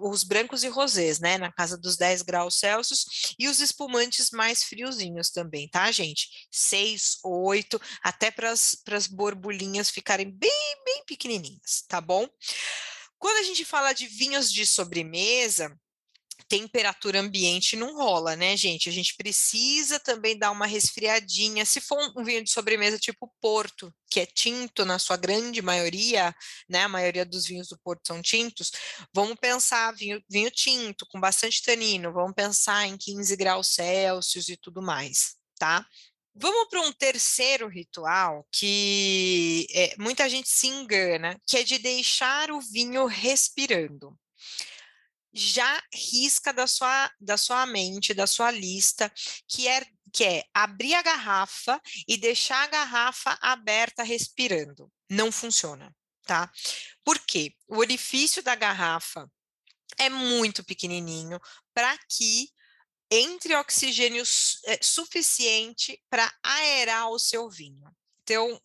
os 0.00 0.24
brancos 0.24 0.64
e 0.64 0.68
rosés, 0.68 1.18
né, 1.18 1.38
na 1.38 1.52
casa 1.52 1.76
dos 1.76 1.96
10 1.96 2.13
10 2.14 2.22
graus 2.22 2.54
Celsius, 2.54 3.34
e 3.38 3.48
os 3.48 3.58
espumantes 3.60 4.30
mais 4.30 4.62
friozinhos 4.62 5.30
também, 5.30 5.68
tá, 5.68 5.90
gente? 5.90 6.46
6, 6.50 7.18
8, 7.24 7.80
até 8.02 8.30
para 8.30 8.50
as 8.50 9.06
borbulhinhas 9.10 9.90
ficarem 9.90 10.30
bem, 10.30 10.82
bem 10.84 11.04
pequenininhas, 11.06 11.84
tá 11.88 12.00
bom? 12.00 12.28
Quando 13.18 13.38
a 13.38 13.42
gente 13.42 13.64
fala 13.64 13.92
de 13.92 14.06
vinhos 14.06 14.52
de 14.52 14.66
sobremesa, 14.66 15.76
temperatura 16.48 17.20
ambiente 17.20 17.76
não 17.76 17.96
rola, 17.96 18.36
né, 18.36 18.56
gente? 18.56 18.88
A 18.88 18.92
gente 18.92 19.16
precisa 19.16 19.98
também 19.98 20.38
dar 20.38 20.50
uma 20.50 20.66
resfriadinha. 20.66 21.64
Se 21.64 21.80
for 21.80 22.12
um 22.16 22.24
vinho 22.24 22.42
de 22.42 22.50
sobremesa 22.50 22.98
tipo 22.98 23.32
Porto, 23.40 23.92
que 24.10 24.20
é 24.20 24.26
tinto 24.26 24.84
na 24.84 24.98
sua 24.98 25.16
grande 25.16 25.62
maioria, 25.62 26.34
né? 26.68 26.84
A 26.84 26.88
maioria 26.88 27.24
dos 27.24 27.46
vinhos 27.46 27.68
do 27.68 27.78
Porto 27.78 28.06
são 28.06 28.22
tintos. 28.22 28.72
Vamos 29.12 29.36
pensar 29.40 29.94
vinho, 29.94 30.22
vinho 30.28 30.50
tinto 30.50 31.06
com 31.06 31.20
bastante 31.20 31.62
tanino. 31.62 32.12
Vamos 32.12 32.34
pensar 32.34 32.86
em 32.86 32.96
15 32.96 33.36
graus 33.36 33.68
Celsius 33.68 34.48
e 34.48 34.56
tudo 34.56 34.82
mais, 34.82 35.36
tá? 35.58 35.86
Vamos 36.36 36.68
para 36.68 36.80
um 36.80 36.92
terceiro 36.92 37.68
ritual 37.68 38.44
que 38.50 39.66
é, 39.72 39.94
muita 39.96 40.28
gente 40.28 40.48
se 40.48 40.66
engana, 40.66 41.40
que 41.46 41.56
é 41.56 41.62
de 41.62 41.78
deixar 41.78 42.50
o 42.50 42.60
vinho 42.60 43.06
respirando 43.06 44.18
já 45.34 45.82
risca 45.92 46.52
da 46.52 46.66
sua, 46.66 47.10
da 47.20 47.36
sua 47.36 47.66
mente, 47.66 48.14
da 48.14 48.26
sua 48.26 48.50
lista, 48.50 49.12
que 49.48 49.66
é, 49.66 49.84
que 50.12 50.24
é 50.24 50.44
abrir 50.54 50.94
a 50.94 51.02
garrafa 51.02 51.80
e 52.06 52.16
deixar 52.16 52.62
a 52.62 52.68
garrafa 52.68 53.36
aberta 53.40 54.04
respirando. 54.04 54.90
Não 55.10 55.32
funciona, 55.32 55.94
tá? 56.22 56.50
Por 57.02 57.18
quê? 57.18 57.52
O 57.66 57.78
orifício 57.78 58.42
da 58.42 58.54
garrafa 58.54 59.28
é 59.98 60.08
muito 60.08 60.64
pequenininho 60.64 61.40
para 61.72 61.98
que 62.08 62.48
entre 63.10 63.54
oxigênio 63.56 64.22
é, 64.66 64.78
suficiente 64.82 66.00
para 66.08 66.32
aerar 66.42 67.08
o 67.10 67.18
seu 67.18 67.50
vinho. 67.50 67.84
Então, 68.24 68.58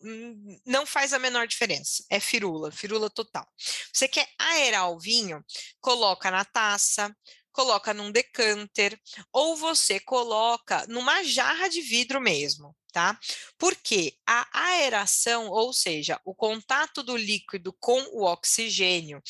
não 0.64 0.86
faz 0.86 1.12
a 1.12 1.18
menor 1.18 1.46
diferença. 1.46 2.02
É 2.08 2.18
firula, 2.18 2.72
firula 2.72 3.10
total. 3.10 3.46
Você 3.92 4.08
quer 4.08 4.26
aerar 4.38 4.90
o 4.90 4.98
vinho? 4.98 5.44
Coloca 5.80 6.30
na 6.30 6.44
taça, 6.46 7.14
coloca 7.52 7.92
num 7.94 8.10
decanter, 8.10 8.98
ou 9.32 9.56
você 9.56 10.00
coloca 10.00 10.86
numa 10.88 11.22
jarra 11.22 11.68
de 11.68 11.80
vidro 11.80 12.20
mesmo, 12.20 12.74
tá? 12.90 13.18
Porque 13.58 14.14
a 14.26 14.46
aeração, 14.52 15.48
ou 15.48 15.72
seja, 15.72 16.20
o 16.24 16.34
contato 16.34 17.02
do 17.02 17.16
líquido 17.16 17.72
com 17.80 18.00
o 18.12 18.24
oxigênio, 18.24 19.22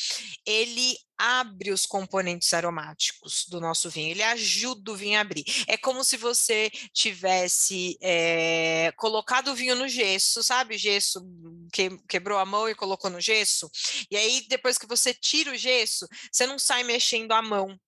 ele 0.47 0.97
abre 1.19 1.71
os 1.71 1.85
componentes 1.85 2.55
aromáticos 2.55 3.45
do 3.47 3.61
nosso 3.61 3.91
vinho, 3.91 4.11
ele 4.11 4.23
ajuda 4.23 4.93
o 4.93 4.97
vinho 4.97 5.19
a 5.19 5.21
abrir. 5.21 5.45
É 5.67 5.77
como 5.77 6.03
se 6.03 6.17
você 6.17 6.71
tivesse 6.95 7.99
é, 8.01 8.91
colocado 8.97 9.49
o 9.49 9.55
vinho 9.55 9.77
no 9.77 9.87
gesso, 9.87 10.43
sabe? 10.43 10.79
Gesso 10.79 11.21
que, 11.73 11.91
quebrou 12.09 12.39
a 12.39 12.47
mão 12.47 12.69
e 12.69 12.75
colocou 12.75 13.11
no 13.11 13.21
gesso. 13.21 13.71
E 14.11 14.17
aí, 14.17 14.47
depois 14.49 14.79
que 14.79 14.87
você 14.87 15.13
tira 15.13 15.53
o 15.53 15.57
gesso, 15.57 16.09
você 16.33 16.47
não 16.47 16.59
sai 16.59 16.83
mexendo 16.85 17.33
a 17.33 17.43
mão 17.43 17.79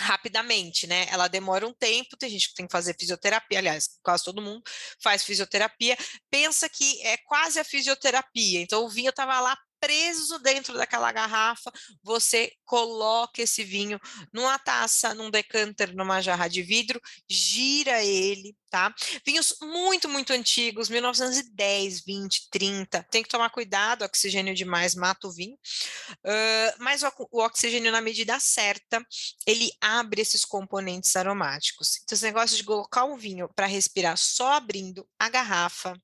rapidamente, 0.00 0.86
né? 0.86 1.06
Ela 1.10 1.28
demora 1.28 1.66
um 1.66 1.72
tempo, 1.72 2.16
tem 2.16 2.30
gente 2.30 2.48
que 2.48 2.54
tem 2.54 2.66
que 2.66 2.72
fazer 2.72 2.96
fisioterapia, 2.98 3.58
aliás, 3.58 3.98
quase 4.02 4.24
todo 4.24 4.42
mundo 4.42 4.62
faz 5.02 5.22
fisioterapia, 5.22 5.96
pensa 6.30 6.68
que 6.68 7.02
é 7.06 7.16
quase 7.18 7.60
a 7.60 7.64
fisioterapia. 7.64 8.60
Então 8.60 8.84
o 8.84 8.88
vinho 8.88 9.10
estava 9.10 9.40
lá 9.40 9.56
preso 9.80 10.38
dentro 10.38 10.74
daquela 10.74 11.10
garrafa, 11.10 11.72
você 12.02 12.52
coloca 12.64 13.42
esse 13.42 13.64
vinho 13.64 13.98
numa 14.32 14.58
taça, 14.58 15.14
num 15.14 15.30
decanter, 15.30 15.94
numa 15.96 16.20
jarra 16.20 16.46
de 16.46 16.62
vidro, 16.62 17.00
gira 17.28 18.04
ele, 18.04 18.54
tá? 18.70 18.94
Vinhos 19.26 19.56
muito, 19.60 20.08
muito 20.08 20.32
antigos, 20.32 20.88
1910, 20.88 22.04
20, 22.04 22.48
30, 22.50 23.02
tem 23.10 23.22
que 23.22 23.28
tomar 23.28 23.50
cuidado, 23.50 24.04
oxigênio 24.04 24.54
demais 24.54 24.94
mata 24.94 25.26
o 25.26 25.32
vinho, 25.32 25.54
uh, 25.54 26.74
mas 26.78 27.02
o, 27.02 27.10
o, 27.32 27.42
oxigênio 27.42 27.90
na 27.90 28.00
medida 28.00 28.38
certa, 28.38 29.04
ele 29.46 29.72
abre 29.80 30.20
esses 30.22 30.44
componentes 30.44 31.16
aromáticos. 31.16 31.98
Então, 32.02 32.14
esse 32.14 32.24
negócio 32.24 32.56
de 32.56 32.64
colocar 32.64 33.04
o 33.06 33.16
vinho 33.16 33.48
para 33.54 33.66
respirar 33.66 34.16
só 34.16 34.52
abrindo 34.52 35.08
a 35.18 35.28
garrafa, 35.28 36.00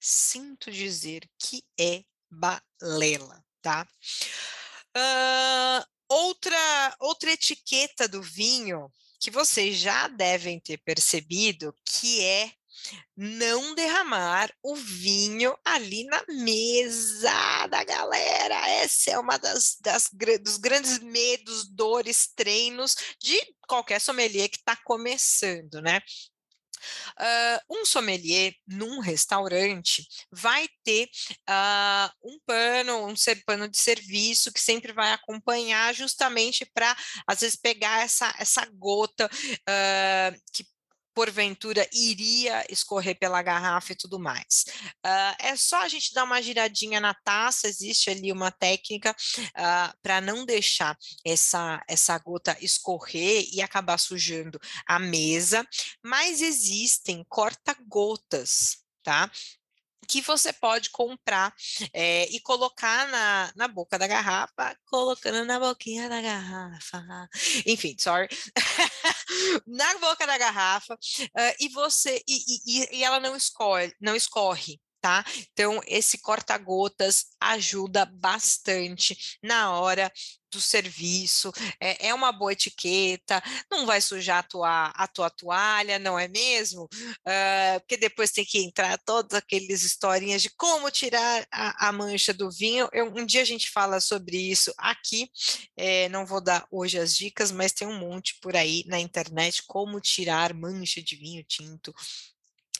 sinto 0.00 0.70
dizer 0.70 1.28
que 1.38 1.62
é 1.78 2.02
balela, 2.30 3.44
tá? 3.62 3.86
Uh, 4.96 5.84
outra, 6.08 6.96
outra 7.00 7.32
etiqueta 7.32 8.08
do 8.08 8.22
vinho 8.22 8.90
que 9.20 9.30
vocês 9.30 9.76
já 9.76 10.08
devem 10.08 10.60
ter 10.60 10.78
percebido 10.78 11.74
que 11.84 12.22
é 12.22 12.52
não 13.16 13.74
derramar 13.74 14.52
o 14.62 14.74
vinho 14.74 15.56
ali 15.64 16.04
na 16.04 16.24
mesa 16.28 17.66
da 17.66 17.82
galera. 17.84 18.68
Essa 18.68 19.12
é 19.12 19.18
uma 19.18 19.36
das, 19.36 19.76
das 19.80 20.08
dos 20.40 20.56
grandes 20.56 20.98
medos, 21.00 21.68
dores, 21.68 22.28
treinos 22.34 22.96
de 23.20 23.36
qualquer 23.66 24.00
sommelier 24.00 24.48
que 24.48 24.58
está 24.58 24.76
começando, 24.76 25.80
né? 25.82 26.00
Uh, 27.18 27.78
um 27.80 27.84
sommelier 27.84 28.54
num 28.66 29.00
restaurante 29.00 30.06
vai 30.30 30.68
ter 30.84 31.08
uh, 31.48 32.10
um 32.24 32.38
pano, 32.46 33.06
um 33.06 33.14
pano 33.46 33.68
de 33.68 33.78
serviço 33.78 34.52
que 34.52 34.60
sempre 34.60 34.92
vai 34.92 35.12
acompanhar 35.12 35.94
justamente 35.94 36.64
para, 36.74 36.96
às 37.26 37.40
vezes, 37.40 37.56
pegar 37.56 38.02
essa, 38.02 38.34
essa 38.38 38.66
gota 38.74 39.26
uh, 39.26 40.40
que 40.52 40.64
porventura 41.18 41.84
iria 41.92 42.64
escorrer 42.70 43.18
pela 43.18 43.42
garrafa 43.42 43.90
e 43.90 43.96
tudo 43.96 44.20
mais. 44.20 44.66
Uh, 45.04 45.34
é 45.40 45.56
só 45.56 45.82
a 45.82 45.88
gente 45.88 46.14
dar 46.14 46.22
uma 46.22 46.40
giradinha 46.40 47.00
na 47.00 47.12
taça, 47.12 47.66
existe 47.66 48.08
ali 48.08 48.30
uma 48.30 48.52
técnica 48.52 49.10
uh, 49.10 49.98
para 50.00 50.20
não 50.20 50.46
deixar 50.46 50.96
essa, 51.26 51.82
essa 51.88 52.16
gota 52.18 52.56
escorrer 52.60 53.48
e 53.52 53.60
acabar 53.60 53.98
sujando 53.98 54.60
a 54.86 55.00
mesa, 55.00 55.66
mas 56.04 56.40
existem 56.40 57.26
corta-gotas, 57.28 58.76
tá? 59.02 59.28
Que 60.08 60.22
você 60.22 60.52
pode 60.52 60.90
comprar 60.90 61.54
é, 61.92 62.24
e 62.30 62.40
colocar 62.40 63.06
na, 63.08 63.52
na 63.54 63.68
boca 63.68 63.98
da 63.98 64.06
garrafa, 64.06 64.74
colocando 64.86 65.44
na 65.44 65.60
boquinha 65.60 66.08
da 66.08 66.20
garrafa. 66.20 67.28
Enfim, 67.66 67.94
sorry. 67.98 68.28
na 69.66 69.98
boca 69.98 70.26
da 70.26 70.38
garrafa, 70.38 70.94
uh, 70.94 71.54
e 71.60 71.68
você 71.68 72.22
e, 72.26 72.38
e, 72.66 72.98
e 72.98 73.04
ela 73.04 73.20
não 73.20 73.36
escorre, 73.36 73.94
não 74.00 74.16
escorre 74.16 74.80
tá? 75.00 75.24
Então, 75.52 75.80
esse 75.86 76.18
corta-gotas 76.18 77.26
ajuda 77.40 78.04
bastante 78.04 79.38
na 79.42 79.72
hora 79.72 80.12
do 80.50 80.60
serviço, 80.60 81.52
é, 81.80 82.08
é, 82.08 82.14
uma 82.14 82.32
boa 82.32 82.52
etiqueta, 82.52 83.42
não 83.70 83.86
vai 83.86 84.00
sujar 84.00 84.38
a 84.38 84.42
tua, 84.42 84.86
a 84.88 85.06
tua 85.06 85.30
toalha, 85.30 85.98
não 85.98 86.18
é 86.18 86.26
mesmo? 86.26 86.84
Uh, 86.84 87.80
porque 87.80 87.96
depois 87.96 88.30
tem 88.30 88.44
que 88.44 88.58
entrar 88.58 88.98
todas 88.98 89.34
aquelas 89.34 89.82
historinhas 89.82 90.42
de 90.42 90.50
como 90.50 90.90
tirar 90.90 91.46
a, 91.52 91.88
a 91.88 91.92
mancha 91.92 92.32
do 92.32 92.50
vinho. 92.50 92.88
Eu, 92.92 93.12
um 93.14 93.26
dia 93.26 93.42
a 93.42 93.44
gente 93.44 93.70
fala 93.70 94.00
sobre 94.00 94.36
isso 94.36 94.72
aqui, 94.78 95.30
é, 95.76 96.08
não 96.08 96.24
vou 96.24 96.40
dar 96.40 96.66
hoje 96.70 96.98
as 96.98 97.14
dicas, 97.14 97.52
mas 97.52 97.72
tem 97.72 97.86
um 97.86 97.98
monte 97.98 98.38
por 98.40 98.56
aí 98.56 98.84
na 98.86 98.98
internet 98.98 99.62
como 99.66 100.00
tirar 100.00 100.54
mancha 100.54 101.02
de 101.02 101.16
vinho 101.16 101.44
tinto 101.44 101.94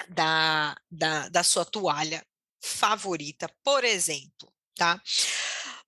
da, 0.08 0.76
da, 0.90 1.28
da 1.28 1.42
sua 1.42 1.64
toalha 1.64 2.24
favorita, 2.60 3.50
por 3.62 3.84
exemplo, 3.84 4.52
tá? 4.74 5.00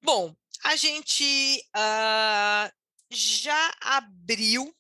Bom, 0.03 0.35
a 0.65 0.77
gente 0.77 1.63
uh, 1.77 2.73
já 3.11 3.75
abriu 3.81 4.75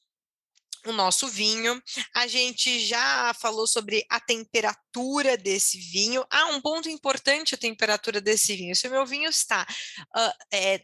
o 0.86 0.92
nosso 0.92 1.28
vinho, 1.28 1.82
a 2.14 2.26
gente 2.26 2.80
já 2.80 3.34
falou 3.34 3.66
sobre 3.66 4.04
a 4.08 4.18
temperatura 4.18 5.36
desse 5.36 5.78
vinho. 5.78 6.24
Ah, 6.30 6.46
um 6.46 6.60
ponto 6.60 6.88
importante 6.88 7.54
a 7.54 7.58
temperatura 7.58 8.20
desse 8.20 8.56
vinho. 8.56 8.74
Se 8.74 8.88
o 8.88 8.90
meu 8.90 9.04
vinho 9.04 9.28
está 9.28 9.66
uh, 10.16 10.32
é, 10.52 10.82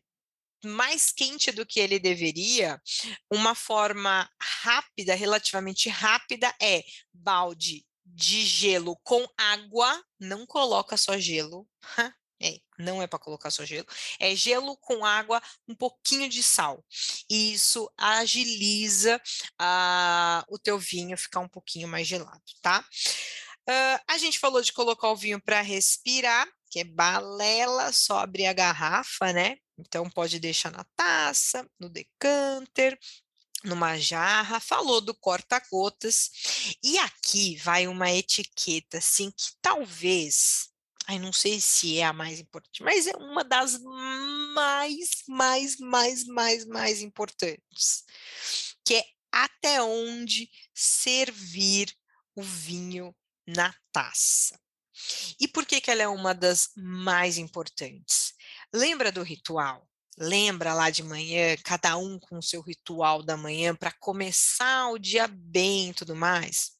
mais 0.64 1.12
quente 1.12 1.50
do 1.50 1.64
que 1.64 1.80
ele 1.80 1.98
deveria, 1.98 2.80
uma 3.30 3.54
forma 3.54 4.30
rápida, 4.38 5.14
relativamente 5.14 5.88
rápida, 5.88 6.54
é 6.60 6.84
balde 7.12 7.86
de 8.16 8.46
gelo 8.46 8.96
com 9.04 9.28
água, 9.36 10.02
não 10.18 10.46
coloca 10.46 10.96
só 10.96 11.18
gelo, 11.18 11.68
é, 12.40 12.58
não 12.78 13.02
é 13.02 13.06
para 13.06 13.18
colocar 13.18 13.50
só 13.50 13.62
gelo, 13.62 13.86
é 14.18 14.34
gelo 14.34 14.74
com 14.78 15.04
água, 15.04 15.40
um 15.68 15.74
pouquinho 15.74 16.26
de 16.26 16.42
sal. 16.42 16.82
E 17.28 17.52
isso 17.52 17.90
agiliza 17.94 19.20
uh, 19.60 20.42
o 20.48 20.58
teu 20.58 20.78
vinho 20.78 21.16
ficar 21.18 21.40
um 21.40 21.48
pouquinho 21.48 21.86
mais 21.86 22.08
gelado, 22.08 22.42
tá? 22.62 22.82
Uh, 23.68 24.00
a 24.08 24.16
gente 24.16 24.38
falou 24.38 24.62
de 24.62 24.72
colocar 24.72 25.10
o 25.10 25.16
vinho 25.16 25.40
para 25.40 25.60
respirar, 25.60 26.48
que 26.70 26.80
é 26.80 26.84
balela, 26.84 27.92
só 27.92 28.20
abrir 28.20 28.46
a 28.46 28.54
garrafa, 28.54 29.30
né? 29.34 29.56
Então 29.78 30.08
pode 30.08 30.40
deixar 30.40 30.70
na 30.72 30.84
taça, 30.96 31.68
no 31.78 31.90
decanter, 31.90 32.98
numa 33.64 33.98
jarra, 33.98 34.60
falou 34.60 35.00
do 35.00 35.14
corta-gotas, 35.14 36.30
e 36.82 36.98
aqui 36.98 37.56
vai 37.56 37.86
uma 37.86 38.10
etiqueta, 38.10 38.98
assim, 38.98 39.30
que 39.30 39.52
talvez, 39.60 40.68
ai, 41.06 41.18
não 41.18 41.32
sei 41.32 41.60
se 41.60 41.98
é 41.98 42.04
a 42.04 42.12
mais 42.12 42.40
importante, 42.40 42.82
mas 42.82 43.06
é 43.06 43.16
uma 43.16 43.42
das 43.42 43.80
mais, 44.54 45.22
mais, 45.28 45.76
mais, 45.78 46.24
mais, 46.24 46.64
mais 46.66 47.00
importantes, 47.00 48.04
que 48.84 48.94
é 48.94 49.04
até 49.32 49.82
onde 49.82 50.48
servir 50.74 51.94
o 52.34 52.42
vinho 52.42 53.14
na 53.46 53.74
taça. 53.92 54.58
E 55.38 55.46
por 55.46 55.66
que, 55.66 55.80
que 55.80 55.90
ela 55.90 56.02
é 56.02 56.08
uma 56.08 56.34
das 56.34 56.70
mais 56.74 57.36
importantes? 57.36 58.34
Lembra 58.72 59.12
do 59.12 59.22
ritual? 59.22 59.86
Lembra 60.18 60.72
lá 60.72 60.88
de 60.88 61.02
manhã, 61.02 61.56
cada 61.62 61.96
um 61.96 62.18
com 62.18 62.38
o 62.38 62.42
seu 62.42 62.62
ritual 62.62 63.22
da 63.22 63.36
manhã 63.36 63.74
para 63.74 63.92
começar 63.92 64.88
o 64.88 64.98
dia 64.98 65.28
bem 65.28 65.90
e 65.90 65.94
tudo 65.94 66.16
mais? 66.16 66.72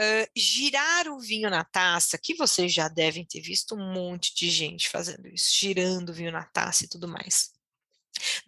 Uh, 0.00 0.26
girar 0.34 1.08
o 1.08 1.20
vinho 1.20 1.48
na 1.48 1.62
taça, 1.62 2.18
que 2.18 2.34
vocês 2.34 2.72
já 2.72 2.88
devem 2.88 3.24
ter 3.24 3.40
visto 3.40 3.74
um 3.74 3.92
monte 3.92 4.34
de 4.34 4.50
gente 4.50 4.88
fazendo 4.88 5.28
isso, 5.28 5.54
girando 5.58 6.08
o 6.08 6.14
vinho 6.14 6.32
na 6.32 6.44
taça 6.44 6.84
e 6.84 6.88
tudo 6.88 7.06
mais. 7.06 7.50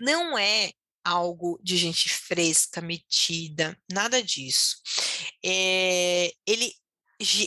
Não 0.00 0.36
é 0.36 0.72
algo 1.04 1.60
de 1.62 1.76
gente 1.76 2.08
fresca, 2.08 2.80
metida, 2.80 3.78
nada 3.90 4.22
disso. 4.22 4.76
É, 5.44 6.32
ele 6.46 6.74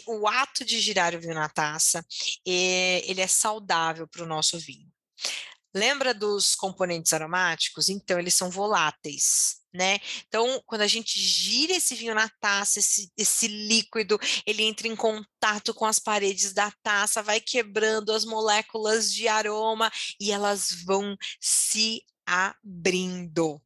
o 0.07 0.25
ato 0.25 0.63
de 0.63 0.79
girar 0.79 1.13
o 1.13 1.19
vinho 1.19 1.33
na 1.33 1.49
taça, 1.49 2.05
é, 2.47 3.01
ele 3.09 3.19
é 3.19 3.27
saudável 3.27 4.07
para 4.07 4.23
o 4.23 4.27
nosso 4.27 4.57
vinho. 4.57 4.89
Lembra 5.75 6.13
dos 6.13 6.55
componentes 6.55 7.11
aromáticos? 7.11 7.89
Então, 7.89 8.17
eles 8.17 8.33
são 8.33 8.49
voláteis, 8.49 9.57
né? 9.73 9.99
Então, 10.25 10.61
quando 10.65 10.81
a 10.81 10.87
gente 10.87 11.19
gira 11.19 11.73
esse 11.73 11.93
vinho 11.95 12.15
na 12.15 12.29
taça, 12.39 12.79
esse, 12.79 13.11
esse 13.17 13.47
líquido, 13.49 14.17
ele 14.45 14.63
entra 14.63 14.87
em 14.87 14.95
contato 14.95 15.73
com 15.73 15.85
as 15.85 15.99
paredes 15.99 16.53
da 16.53 16.71
taça, 16.81 17.21
vai 17.21 17.41
quebrando 17.41 18.13
as 18.13 18.23
moléculas 18.23 19.11
de 19.13 19.27
aroma 19.27 19.91
e 20.17 20.31
elas 20.31 20.69
vão 20.85 21.17
se 21.41 22.01
abrindo. 22.25 23.61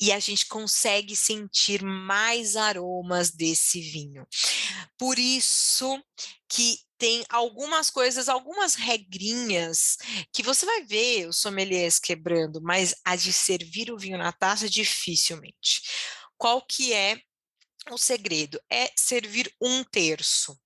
E 0.00 0.12
a 0.12 0.18
gente 0.18 0.46
consegue 0.46 1.14
sentir 1.14 1.82
mais 1.82 2.56
aromas 2.56 3.30
desse 3.30 3.80
vinho. 3.80 4.26
Por 4.98 5.18
isso 5.18 6.02
que 6.48 6.78
tem 6.98 7.24
algumas 7.28 7.90
coisas, 7.90 8.28
algumas 8.28 8.74
regrinhas 8.74 9.96
que 10.32 10.42
você 10.42 10.64
vai 10.64 10.84
ver 10.84 11.28
os 11.28 11.38
sommeliers 11.38 11.98
quebrando, 11.98 12.60
mas 12.62 12.94
a 13.04 13.16
de 13.16 13.32
servir 13.32 13.90
o 13.90 13.98
vinho 13.98 14.18
na 14.18 14.32
taça 14.32 14.68
dificilmente. 14.68 15.82
Qual 16.38 16.62
que 16.62 16.92
é 16.92 17.20
o 17.90 17.98
segredo? 17.98 18.60
É 18.70 18.92
servir 18.96 19.52
um 19.60 19.82
terço. 19.82 20.56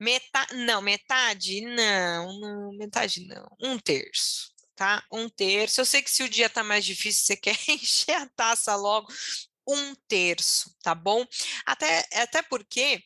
Metade, 0.00 0.54
não, 0.56 0.82
metade? 0.82 1.60
Não, 1.60 2.40
não, 2.40 2.72
metade 2.72 3.24
não, 3.26 3.46
um 3.60 3.78
terço 3.78 4.55
tá? 4.76 5.02
Um 5.10 5.28
terço. 5.28 5.80
Eu 5.80 5.86
sei 5.86 6.02
que 6.02 6.10
se 6.10 6.22
o 6.22 6.28
dia 6.28 6.48
tá 6.50 6.62
mais 6.62 6.84
difícil, 6.84 7.24
você 7.24 7.36
quer 7.36 7.56
encher 7.68 8.16
a 8.16 8.28
taça 8.36 8.76
logo, 8.76 9.08
um 9.66 9.94
terço, 10.06 10.72
tá 10.82 10.94
bom? 10.94 11.26
Até, 11.64 12.06
até 12.12 12.42
porque 12.42 13.02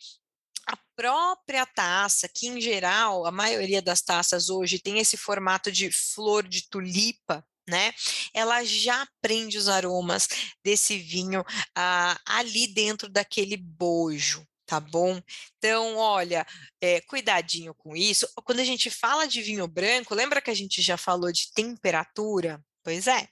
a 0.67 0.77
própria 0.95 1.65
taça, 1.65 2.29
que 2.29 2.49
em 2.49 2.61
geral, 2.61 3.25
a 3.27 3.31
maioria 3.31 3.81
das 3.81 4.03
taças 4.03 4.51
hoje 4.51 4.79
tem 4.79 4.99
esse 4.99 5.17
formato 5.17 5.73
de 5.73 5.91
flor 5.91 6.47
de 6.47 6.69
tulipa, 6.69 7.45
né? 7.69 7.93
Ela 8.35 8.65
já 8.65 9.07
prende 9.23 9.57
os 9.57 9.69
aromas 9.69 10.29
desse 10.63 10.99
vinho 10.99 11.45
ah, 11.75 12.19
ali 12.27 12.67
dentro 12.67 13.09
daquele 13.09 13.57
bojo, 13.57 14.47
tá 14.71 14.79
bom? 14.79 15.21
Então, 15.59 15.97
olha, 15.97 16.47
é, 16.81 17.01
cuidadinho 17.01 17.75
com 17.75 17.97
isso. 17.97 18.29
Quando 18.45 18.61
a 18.61 18.65
gente 18.65 18.89
fala 18.89 19.27
de 19.27 19.43
vinho 19.43 19.67
branco, 19.67 20.15
lembra 20.15 20.41
que 20.41 20.49
a 20.49 20.55
gente 20.55 20.81
já 20.81 20.97
falou 20.97 21.33
de 21.33 21.53
temperatura? 21.53 22.63
Pois 22.85 23.09
é, 23.09 23.27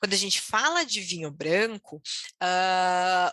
quando 0.00 0.14
a 0.14 0.16
gente 0.16 0.40
fala 0.40 0.84
de 0.84 1.02
vinho 1.02 1.30
branco, 1.30 1.96
uh, 2.42 3.32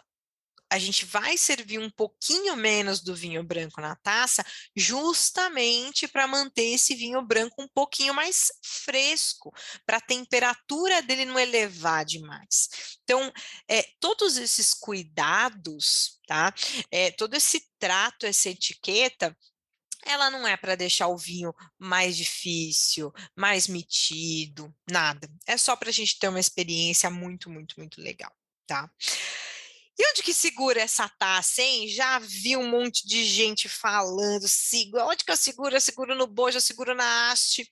a 0.75 0.79
gente 0.79 1.05
vai 1.05 1.37
servir 1.37 1.79
um 1.79 1.89
pouquinho 1.89 2.53
menos 2.57 3.01
do 3.01 3.15
vinho 3.15 3.41
branco 3.41 3.79
na 3.79 3.95
taça, 3.95 4.45
justamente 4.75 6.05
para 6.05 6.27
manter 6.27 6.73
esse 6.73 6.93
vinho 6.93 7.21
branco 7.21 7.61
um 7.61 7.67
pouquinho 7.67 8.13
mais 8.13 8.51
fresco, 8.61 9.53
para 9.85 9.97
a 9.97 10.01
temperatura 10.01 11.01
dele 11.01 11.23
não 11.23 11.39
elevar 11.39 12.03
demais. 12.03 12.67
Então, 13.03 13.31
é, 13.69 13.87
todos 14.01 14.35
esses 14.35 14.73
cuidados, 14.73 16.19
tá? 16.27 16.53
É, 16.91 17.09
todo 17.11 17.35
esse 17.35 17.65
trato, 17.79 18.25
essa 18.25 18.49
etiqueta, 18.49 19.35
ela 20.05 20.29
não 20.29 20.45
é 20.45 20.57
para 20.57 20.75
deixar 20.75 21.07
o 21.07 21.17
vinho 21.17 21.53
mais 21.79 22.17
difícil, 22.17 23.13
mais 23.33 23.69
metido, 23.69 24.75
nada. 24.91 25.29
É 25.47 25.55
só 25.55 25.73
para 25.77 25.87
a 25.87 25.93
gente 25.93 26.19
ter 26.19 26.27
uma 26.27 26.39
experiência 26.39 27.09
muito, 27.09 27.49
muito, 27.49 27.75
muito 27.77 28.01
legal, 28.01 28.31
tá? 28.67 28.91
E 29.97 30.11
onde 30.11 30.23
que 30.23 30.33
segura 30.33 30.81
essa 30.81 31.07
taça, 31.07 31.61
hein? 31.61 31.87
Já 31.87 32.19
vi 32.19 32.57
um 32.57 32.69
monte 32.69 33.07
de 33.07 33.23
gente 33.23 33.69
falando, 33.69 34.47
segura. 34.47 35.05
Onde 35.05 35.23
que 35.23 35.31
eu 35.31 35.37
seguro? 35.37 35.75
Eu 35.75 35.81
seguro 35.81 36.15
no 36.15 36.27
bojo, 36.27 36.57
eu 36.57 36.61
seguro 36.61 36.93
na 36.93 37.31
haste. 37.31 37.69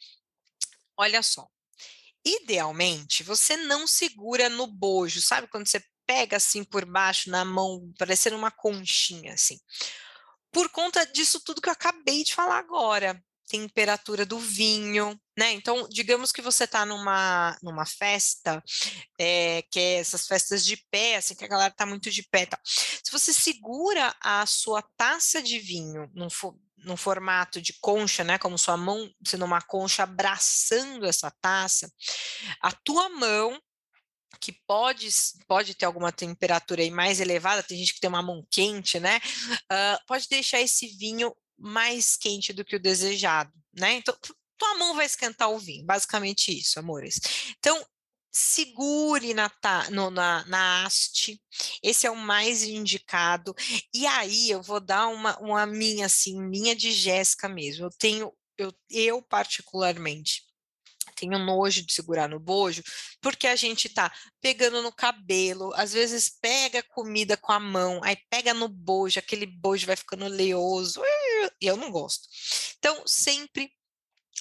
Olha 0.97 1.21
só. 1.21 1.47
Idealmente, 2.25 3.23
você 3.23 3.57
não 3.57 3.85
segura 3.85 4.47
no 4.47 4.65
bojo. 4.67 5.21
Sabe 5.21 5.47
quando 5.47 5.67
você 5.67 5.83
pega 6.05 6.37
assim 6.37 6.63
por 6.63 6.85
baixo 6.85 7.29
na 7.29 7.43
mão, 7.43 7.91
parecendo 7.97 8.37
uma 8.37 8.51
conchinha 8.51 9.33
assim. 9.33 9.59
Por 10.51 10.69
conta 10.69 11.05
disso 11.05 11.41
tudo 11.41 11.61
que 11.61 11.67
eu 11.67 11.73
acabei 11.73 12.23
de 12.23 12.33
falar 12.33 12.59
agora, 12.59 13.21
temperatura 13.53 14.25
do 14.25 14.39
vinho, 14.39 15.15
né? 15.37 15.51
Então, 15.51 15.87
digamos 15.87 16.31
que 16.31 16.41
você 16.41 16.63
está 16.63 16.87
numa, 16.87 17.55
numa 17.61 17.85
festa, 17.85 18.63
é, 19.19 19.61
que 19.69 19.79
é 19.79 19.93
essas 19.99 20.25
festas 20.25 20.65
de 20.65 20.75
pé, 20.89 21.17
assim, 21.17 21.35
que 21.35 21.45
a 21.45 21.47
galera 21.47 21.71
está 21.71 21.85
muito 21.85 22.09
de 22.09 22.23
pé. 22.23 22.49
Se 22.65 23.11
você 23.11 23.31
segura 23.31 24.11
a 24.19 24.43
sua 24.47 24.81
taça 24.97 25.39
de 25.39 25.59
vinho 25.59 26.09
num, 26.15 26.27
num 26.77 26.97
formato 26.97 27.61
de 27.61 27.73
concha, 27.79 28.23
né? 28.23 28.39
Como 28.39 28.57
sua 28.57 28.75
mão 28.75 29.07
sendo 29.23 29.45
uma 29.45 29.61
concha 29.61 30.01
abraçando 30.01 31.05
essa 31.05 31.29
taça, 31.39 31.93
a 32.59 32.71
tua 32.71 33.07
mão 33.09 33.61
que 34.41 34.51
pode, 34.65 35.07
pode 35.47 35.75
ter 35.75 35.85
alguma 35.85 36.11
temperatura 36.11 36.81
aí 36.81 36.89
mais 36.89 37.19
elevada, 37.19 37.61
tem 37.61 37.77
gente 37.77 37.93
que 37.93 37.99
tem 37.99 38.09
uma 38.09 38.23
mão 38.23 38.43
quente, 38.49 38.99
né? 38.99 39.21
Uh, 39.71 40.05
pode 40.07 40.27
deixar 40.27 40.59
esse 40.59 40.87
vinho 40.97 41.31
mais 41.57 42.15
quente 42.15 42.53
do 42.53 42.65
que 42.65 42.75
o 42.75 42.81
desejado, 42.81 43.51
né? 43.73 43.93
Então, 43.93 44.15
tua 44.57 44.75
mão 44.75 44.95
vai 44.95 45.05
esquentar 45.05 45.49
o 45.49 45.59
vinho, 45.59 45.85
basicamente 45.85 46.57
isso, 46.57 46.79
amores. 46.79 47.19
Então, 47.57 47.85
segure 48.31 49.33
na, 49.33 49.51
no, 49.91 50.09
na, 50.09 50.43
na 50.45 50.83
haste, 50.83 51.39
esse 51.83 52.07
é 52.07 52.11
o 52.11 52.15
mais 52.15 52.63
indicado, 52.63 53.53
e 53.93 54.07
aí 54.07 54.49
eu 54.49 54.61
vou 54.61 54.79
dar 54.79 55.07
uma, 55.07 55.37
uma 55.39 55.65
minha, 55.67 56.07
assim, 56.07 56.41
minha 56.41 56.75
de 56.75 56.91
Jéssica 56.91 57.47
mesmo, 57.47 57.85
eu 57.85 57.91
tenho, 57.91 58.33
eu, 58.57 58.73
eu 58.89 59.21
particularmente, 59.21 60.41
tenho 61.15 61.37
nojo 61.37 61.85
de 61.85 61.93
segurar 61.93 62.27
no 62.27 62.39
bojo, 62.39 62.81
porque 63.21 63.47
a 63.47 63.55
gente 63.55 63.87
tá 63.87 64.11
pegando 64.41 64.81
no 64.81 64.91
cabelo, 64.91 65.71
às 65.75 65.93
vezes 65.93 66.29
pega 66.41 66.81
comida 66.81 67.37
com 67.37 67.51
a 67.51 67.59
mão, 67.59 68.01
aí 68.03 68.17
pega 68.29 68.53
no 68.53 68.67
bojo, 68.67 69.19
aquele 69.19 69.45
bojo 69.45 69.85
vai 69.85 69.95
ficando 69.95 70.27
leoso, 70.27 71.01
e 71.03 71.32
eu 71.61 71.77
não 71.77 71.91
gosto. 71.91 72.27
Então, 72.77 73.03
sempre 73.05 73.71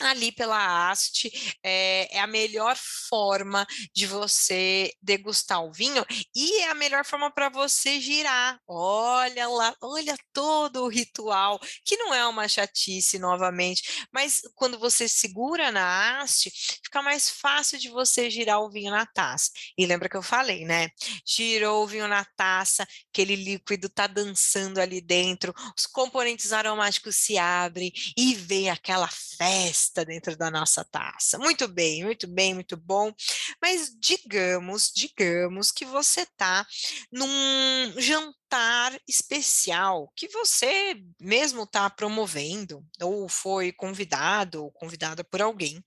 ali 0.01 0.33
pela 0.33 0.91
haste 0.91 1.31
é, 1.63 2.17
é, 2.17 2.21
a 2.21 2.27
melhor 2.27 2.77
forma 3.09 3.67
de 3.95 4.07
você 4.07 4.93
degustar 5.03 5.63
o 5.63 5.73
vinho 5.73 6.05
e 6.35 6.61
é 6.61 6.71
a 6.71 6.75
melhor 6.75 7.05
forma 7.05 7.31
para 7.31 7.49
você 7.49 8.01
girar. 8.01 8.59
Olha 8.67 9.49
lá, 9.49 9.75
olha 9.83 10.17
todo 10.33 10.85
o 10.85 10.89
ritual, 10.89 11.61
que 11.85 11.97
não 11.97 12.15
é 12.15 12.27
uma 12.27 12.49
chatice 12.49 13.19
novamente, 13.19 14.07
mas 14.13 14.41
quando 14.55 14.79
você 14.79 15.09
segura 15.09 15.71
na 15.71 16.21
haste, 16.23 16.51
fica 16.85 17.03
mais 17.03 17.29
fácil 17.29 17.79
de 17.79 17.89
você 17.89 18.31
girar 18.31 18.61
o 18.61 18.71
vinho 18.71 18.91
na 18.91 19.07
taça. 19.07 19.51
E 19.77 19.87
lembra 19.87 20.09
que 20.09 20.17
eu 20.17 20.23
falei, 20.23 20.65
né? 20.65 20.89
Girou 21.27 21.85
o 21.85 21.87
vinho 21.87 22.09
na 22.09 22.25
taça, 22.37 22.87
aquele 23.13 23.37
líquido 23.37 23.89
tá 23.89 24.07
dançando 24.07 24.79
ali 24.81 25.01
dentro, 25.01 25.55
os 25.77 25.87
componentes 25.87 26.53
aromáticos 26.53 27.17
se 27.17 27.37
abrem 27.39 27.93
e 28.17 28.35
vem 28.35 28.71
aquela 28.71 29.09
festa 29.09 29.92
festa 29.93 30.05
dentro 30.05 30.37
da 30.37 30.51
nossa 30.51 30.85
taça. 30.85 31.39
Muito 31.39 31.69
bem, 31.69 32.05
muito 32.05 32.27
bem, 32.27 32.55
muito 32.55 32.77
bom. 32.77 33.13
Mas 33.61 33.95
digamos, 34.01 34.91
digamos 34.95 35.71
que 35.71 35.85
você 35.85 36.23
está 36.23 36.67
num 37.13 38.01
jantar 38.01 38.99
especial 39.07 40.11
que 40.17 40.29
você 40.29 40.97
mesmo 41.21 41.65
está 41.65 41.89
promovendo, 41.91 42.85
ou 43.01 43.29
foi 43.29 43.71
convidado 43.73 44.65
ou 44.65 44.73
convidada 44.73 45.23
por 45.23 45.43
alguém. 45.43 45.85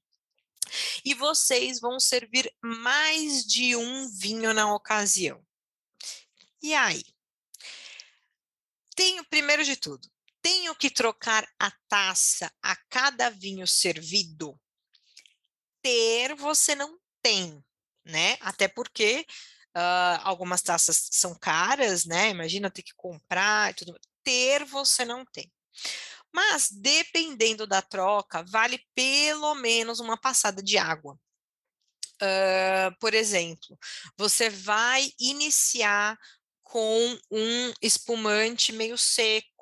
E 1.03 1.13
vocês 1.13 1.79
vão 1.79 1.99
servir 1.99 2.51
mais 2.61 3.45
de 3.45 3.75
um 3.75 4.09
vinho 4.09 4.53
na 4.53 4.73
ocasião. 4.73 5.43
E 6.61 6.73
aí? 6.73 7.03
Tenho, 8.95 9.23
primeiro 9.25 9.63
de 9.63 9.75
tudo, 9.75 10.09
tenho 10.45 10.75
que 10.75 10.91
trocar 10.91 11.43
a 11.59 11.71
taça 11.89 12.53
a 12.61 12.75
cada 12.87 13.31
vinho 13.31 13.65
servido? 13.65 14.55
Ter 15.81 16.35
você 16.35 16.75
não 16.75 16.99
tem, 17.19 17.65
né? 18.05 18.37
Até 18.41 18.67
porque 18.67 19.25
uh, 19.75 20.21
algumas 20.21 20.61
taças 20.61 21.09
são 21.11 21.33
caras, 21.33 22.05
né? 22.05 22.29
Imagina 22.29 22.69
ter 22.69 22.83
que 22.83 22.93
comprar 22.95 23.71
e 23.71 23.73
tudo. 23.73 23.99
Ter 24.23 24.63
você 24.65 25.03
não 25.03 25.25
tem. 25.25 25.51
Mas, 26.31 26.69
dependendo 26.69 27.65
da 27.65 27.81
troca, 27.81 28.43
vale 28.47 28.79
pelo 28.93 29.55
menos 29.55 29.99
uma 29.99 30.15
passada 30.15 30.61
de 30.61 30.77
água. 30.77 31.19
Uh, 32.21 32.95
por 32.99 33.15
exemplo, 33.15 33.79
você 34.15 34.47
vai 34.47 35.11
iniciar 35.19 36.15
com 36.61 37.19
um 37.31 37.73
espumante 37.81 38.71
meio 38.71 38.95
seco 38.95 39.54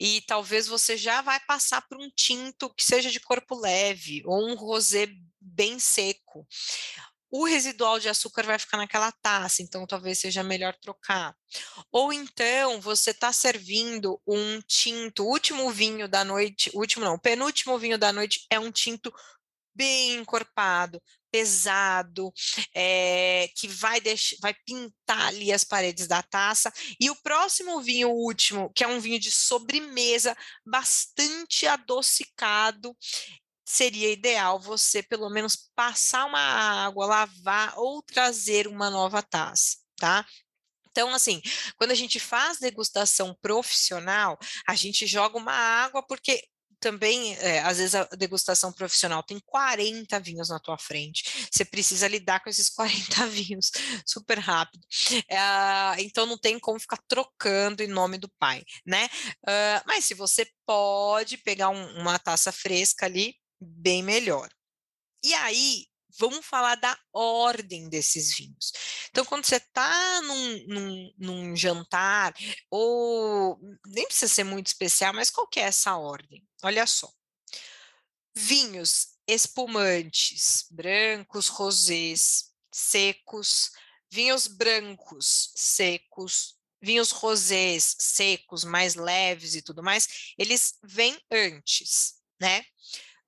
e 0.00 0.20
talvez 0.22 0.66
você 0.66 0.96
já 0.96 1.20
vai 1.20 1.40
passar 1.40 1.82
por 1.82 1.98
um 1.98 2.10
tinto 2.10 2.72
que 2.74 2.84
seja 2.84 3.10
de 3.10 3.20
corpo 3.20 3.54
leve 3.54 4.22
ou 4.24 4.48
um 4.48 4.54
rosé 4.54 5.08
bem 5.40 5.78
seco. 5.78 6.46
O 7.30 7.44
residual 7.44 7.98
de 7.98 8.08
açúcar 8.08 8.44
vai 8.44 8.58
ficar 8.58 8.78
naquela 8.78 9.12
taça, 9.12 9.62
então 9.62 9.86
talvez 9.86 10.18
seja 10.18 10.42
melhor 10.42 10.74
trocar. 10.80 11.36
Ou 11.92 12.10
então 12.10 12.80
você 12.80 13.10
está 13.10 13.32
servindo 13.32 14.20
um 14.26 14.60
tinto, 14.66 15.24
último 15.24 15.70
vinho 15.70 16.08
da 16.08 16.24
noite, 16.24 16.70
último 16.74 17.04
não, 17.04 17.18
penúltimo 17.18 17.78
vinho 17.78 17.98
da 17.98 18.12
noite 18.12 18.46
é 18.50 18.58
um 18.58 18.72
tinto 18.72 19.12
bem 19.74 20.14
encorpado, 20.16 21.00
pesado, 21.30 22.32
é, 22.74 23.48
que 23.56 23.68
vai, 23.68 24.00
deixar, 24.00 24.36
vai 24.40 24.54
pintar 24.64 25.28
ali 25.28 25.52
as 25.52 25.64
paredes 25.64 26.06
da 26.06 26.22
taça. 26.22 26.72
E 27.00 27.10
o 27.10 27.16
próximo 27.22 27.80
vinho, 27.80 28.10
o 28.10 28.24
último, 28.24 28.70
que 28.74 28.84
é 28.84 28.88
um 28.88 29.00
vinho 29.00 29.18
de 29.18 29.30
sobremesa, 29.30 30.36
bastante 30.66 31.66
adocicado, 31.66 32.96
seria 33.64 34.10
ideal 34.10 34.58
você 34.58 35.02
pelo 35.02 35.28
menos 35.28 35.70
passar 35.74 36.24
uma 36.24 36.40
água, 36.40 37.06
lavar 37.06 37.74
ou 37.78 38.02
trazer 38.02 38.66
uma 38.66 38.88
nova 38.88 39.22
taça, 39.22 39.76
tá? 39.96 40.24
Então, 40.90 41.14
assim, 41.14 41.40
quando 41.76 41.90
a 41.92 41.94
gente 41.94 42.18
faz 42.18 42.58
degustação 42.58 43.36
profissional, 43.40 44.38
a 44.66 44.74
gente 44.74 45.06
joga 45.06 45.36
uma 45.36 45.52
água, 45.52 46.02
porque 46.02 46.42
também, 46.80 47.34
é, 47.36 47.60
às 47.60 47.78
vezes, 47.78 47.94
a 47.94 48.04
degustação 48.04 48.72
profissional 48.72 49.22
tem 49.22 49.40
40 49.40 50.18
vinhos 50.20 50.48
na 50.48 50.58
tua 50.58 50.78
frente, 50.78 51.48
você 51.50 51.64
precisa 51.64 52.08
lidar 52.08 52.40
com 52.40 52.50
esses 52.50 52.68
40 52.70 53.26
vinhos 53.28 53.70
super 54.06 54.38
rápido. 54.38 54.84
É, 55.28 56.00
então, 56.00 56.26
não 56.26 56.38
tem 56.38 56.58
como 56.58 56.80
ficar 56.80 56.98
trocando 57.08 57.82
em 57.82 57.88
nome 57.88 58.18
do 58.18 58.28
pai, 58.38 58.64
né? 58.86 59.08
Uh, 59.44 59.82
mas 59.86 60.04
se 60.04 60.14
você 60.14 60.46
pode 60.66 61.38
pegar 61.38 61.70
um, 61.70 62.00
uma 62.00 62.18
taça 62.18 62.52
fresca 62.52 63.06
ali, 63.06 63.34
bem 63.60 64.02
melhor. 64.02 64.48
E 65.24 65.34
aí, 65.34 65.86
vamos 66.18 66.44
falar 66.44 66.74
da 66.74 66.98
ordem 67.12 67.88
desses 67.88 68.36
vinhos. 68.36 68.72
Então, 69.10 69.24
quando 69.24 69.44
você 69.44 69.56
está 69.56 70.20
num, 70.22 70.66
num, 70.66 71.14
num, 71.18 71.56
jantar, 71.56 72.34
ou 72.70 73.58
nem 73.86 74.06
precisa 74.06 74.32
ser 74.32 74.44
muito 74.44 74.66
especial, 74.66 75.14
mas 75.14 75.30
qual 75.30 75.46
que 75.46 75.60
é 75.60 75.64
essa 75.64 75.96
ordem? 75.96 76.46
Olha 76.62 76.86
só. 76.86 77.10
Vinhos 78.34 79.18
espumantes, 79.26 80.66
brancos, 80.70 81.48
rosés, 81.48 82.52
secos, 82.72 83.70
vinhos 84.10 84.46
brancos, 84.46 85.52
secos, 85.54 86.56
vinhos 86.80 87.10
rosés, 87.10 87.96
secos, 87.98 88.64
mais 88.64 88.94
leves 88.94 89.54
e 89.54 89.62
tudo 89.62 89.82
mais, 89.82 90.32
eles 90.38 90.74
vêm 90.82 91.20
antes, 91.30 92.14
né? 92.40 92.64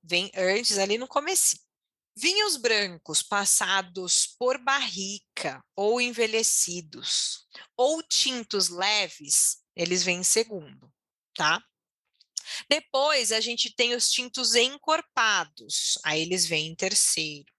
Vêm 0.02 0.30
antes 0.34 0.78
ali 0.78 0.96
no 0.96 1.08
começo. 1.08 1.58
Vinhos 2.20 2.58
brancos 2.58 3.22
passados 3.22 4.26
por 4.38 4.62
barrica 4.62 5.64
ou 5.74 5.98
envelhecidos, 5.98 7.46
ou 7.74 8.02
tintos 8.02 8.68
leves, 8.68 9.62
eles 9.74 10.02
vêm 10.02 10.18
em 10.18 10.22
segundo, 10.22 10.92
tá? 11.34 11.64
Depois 12.68 13.32
a 13.32 13.40
gente 13.40 13.74
tem 13.74 13.94
os 13.94 14.10
tintos 14.10 14.54
encorpados, 14.54 15.98
aí 16.04 16.20
eles 16.20 16.44
vêm 16.44 16.66
em 16.66 16.74
terceiro. 16.74 17.50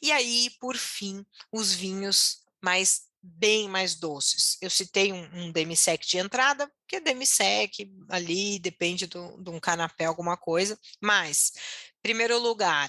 E 0.00 0.12
aí, 0.12 0.50
por 0.60 0.76
fim, 0.76 1.26
os 1.50 1.72
vinhos 1.72 2.44
mais 2.62 3.08
bem 3.20 3.68
mais 3.68 3.96
doces. 3.96 4.56
Eu 4.62 4.70
citei 4.70 5.12
um, 5.12 5.46
um 5.46 5.52
demisec 5.52 6.06
de 6.06 6.18
entrada, 6.18 6.70
porque 6.80 6.96
é 6.96 7.00
demisec 7.00 7.92
ali 8.08 8.60
depende 8.60 9.08
de 9.08 9.18
um 9.18 9.58
canapé, 9.58 10.04
alguma 10.04 10.36
coisa, 10.36 10.78
mas, 11.00 11.52
primeiro 12.00 12.38
lugar, 12.38 12.88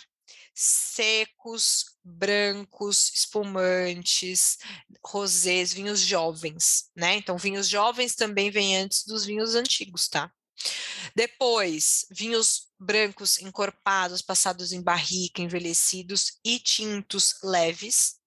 secos, 0.54 1.86
brancos, 2.04 3.12
espumantes, 3.14 4.58
rosés, 5.06 5.74
vinhos 5.74 6.00
jovens, 6.02 6.90
né? 6.96 7.16
Então, 7.16 7.38
vinhos 7.38 7.68
jovens 7.68 8.16
também 8.16 8.52
vêm 8.52 8.78
antes 8.78 9.06
dos 9.06 9.26
vinhos 9.26 9.56
antigos, 9.56 10.08
tá? 10.08 10.32
Depois, 11.16 12.06
vinhos 12.12 12.70
brancos 12.80 13.40
encorpados, 13.40 14.22
passados 14.22 14.72
em 14.72 14.82
barrica, 14.82 15.42
envelhecidos 15.42 16.40
e 16.46 16.60
tintos 16.60 17.36
leves, 17.44 18.20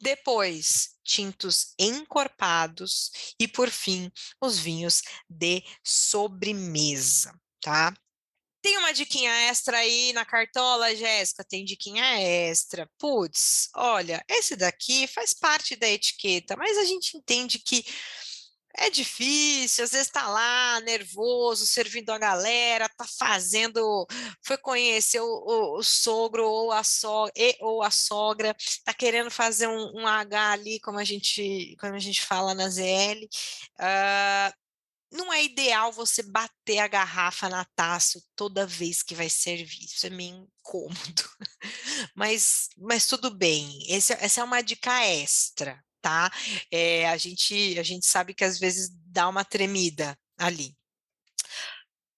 Depois, 0.00 0.96
tintos 1.04 1.74
encorpados 1.78 3.10
e, 3.38 3.46
por 3.48 3.70
fim, 3.70 4.10
os 4.40 4.58
vinhos 4.58 5.02
de 5.28 5.62
sobremesa, 5.84 7.32
tá? 7.60 7.94
Tem 8.62 8.78
uma 8.78 8.92
diquinha 8.92 9.32
extra 9.50 9.78
aí 9.78 10.12
na 10.12 10.24
cartola, 10.24 10.94
Jéssica? 10.94 11.44
Tem 11.44 11.64
diquinha 11.64 12.04
extra. 12.20 12.88
Putz, 12.96 13.68
olha, 13.74 14.24
esse 14.28 14.54
daqui 14.54 15.08
faz 15.08 15.34
parte 15.34 15.74
da 15.74 15.88
etiqueta, 15.88 16.56
mas 16.56 16.78
a 16.78 16.84
gente 16.84 17.16
entende 17.16 17.58
que 17.58 17.84
é 18.76 18.88
difícil, 18.88 19.84
às 19.84 19.90
vezes 19.90 20.06
está 20.06 20.28
lá 20.28 20.80
nervoso, 20.80 21.66
servindo 21.66 22.10
a 22.10 22.18
galera, 22.18 22.88
tá 22.88 23.04
fazendo, 23.18 24.06
foi 24.42 24.56
conhecer 24.56 25.20
o, 25.20 25.26
o, 25.26 25.78
o 25.78 25.82
sogro 25.82 26.46
ou 26.48 26.72
a, 26.72 26.82
so, 26.82 27.28
e, 27.36 27.56
ou 27.60 27.82
a 27.82 27.90
sogra, 27.90 28.56
tá 28.84 28.94
querendo 28.94 29.30
fazer 29.30 29.66
um, 29.68 30.00
um, 30.00 30.06
H 30.06 30.52
ali, 30.52 30.80
como 30.80 30.98
a 30.98 31.04
gente, 31.04 31.76
como 31.80 31.94
a 31.94 31.98
gente 31.98 32.22
fala 32.22 32.54
na 32.54 32.68
ZL. 32.68 33.24
Uh, 33.24 33.28
ah, 33.80 34.54
não 35.12 35.32
é 35.32 35.44
ideal 35.44 35.92
você 35.92 36.22
bater 36.22 36.78
a 36.78 36.88
garrafa 36.88 37.48
na 37.48 37.64
taça 37.76 38.22
toda 38.34 38.66
vez 38.66 39.02
que 39.02 39.14
vai 39.14 39.28
servir, 39.28 39.84
isso 39.84 40.06
é 40.06 40.10
meio 40.10 40.48
incômodo. 40.58 41.22
Mas, 42.14 42.68
mas 42.76 43.06
tudo 43.06 43.30
bem, 43.30 43.86
Esse, 43.88 44.12
essa 44.14 44.40
é 44.40 44.44
uma 44.44 44.60
dica 44.60 45.04
extra, 45.04 45.82
tá? 46.00 46.30
É, 46.70 47.08
a, 47.08 47.16
gente, 47.16 47.78
a 47.78 47.82
gente 47.82 48.06
sabe 48.06 48.34
que 48.34 48.44
às 48.44 48.58
vezes 48.58 48.90
dá 49.06 49.28
uma 49.28 49.44
tremida 49.44 50.18
ali. 50.36 50.76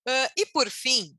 Uh, 0.07 0.31
e 0.37 0.47
por 0.47 0.71
fim, 0.71 1.17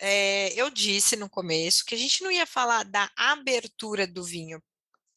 é, 0.00 0.52
eu 0.54 0.70
disse 0.70 1.16
no 1.16 1.28
começo 1.28 1.84
que 1.84 1.94
a 1.94 1.98
gente 1.98 2.22
não 2.22 2.30
ia 2.30 2.46
falar 2.46 2.84
da 2.84 3.10
abertura 3.16 4.06
do 4.06 4.24
vinho 4.24 4.62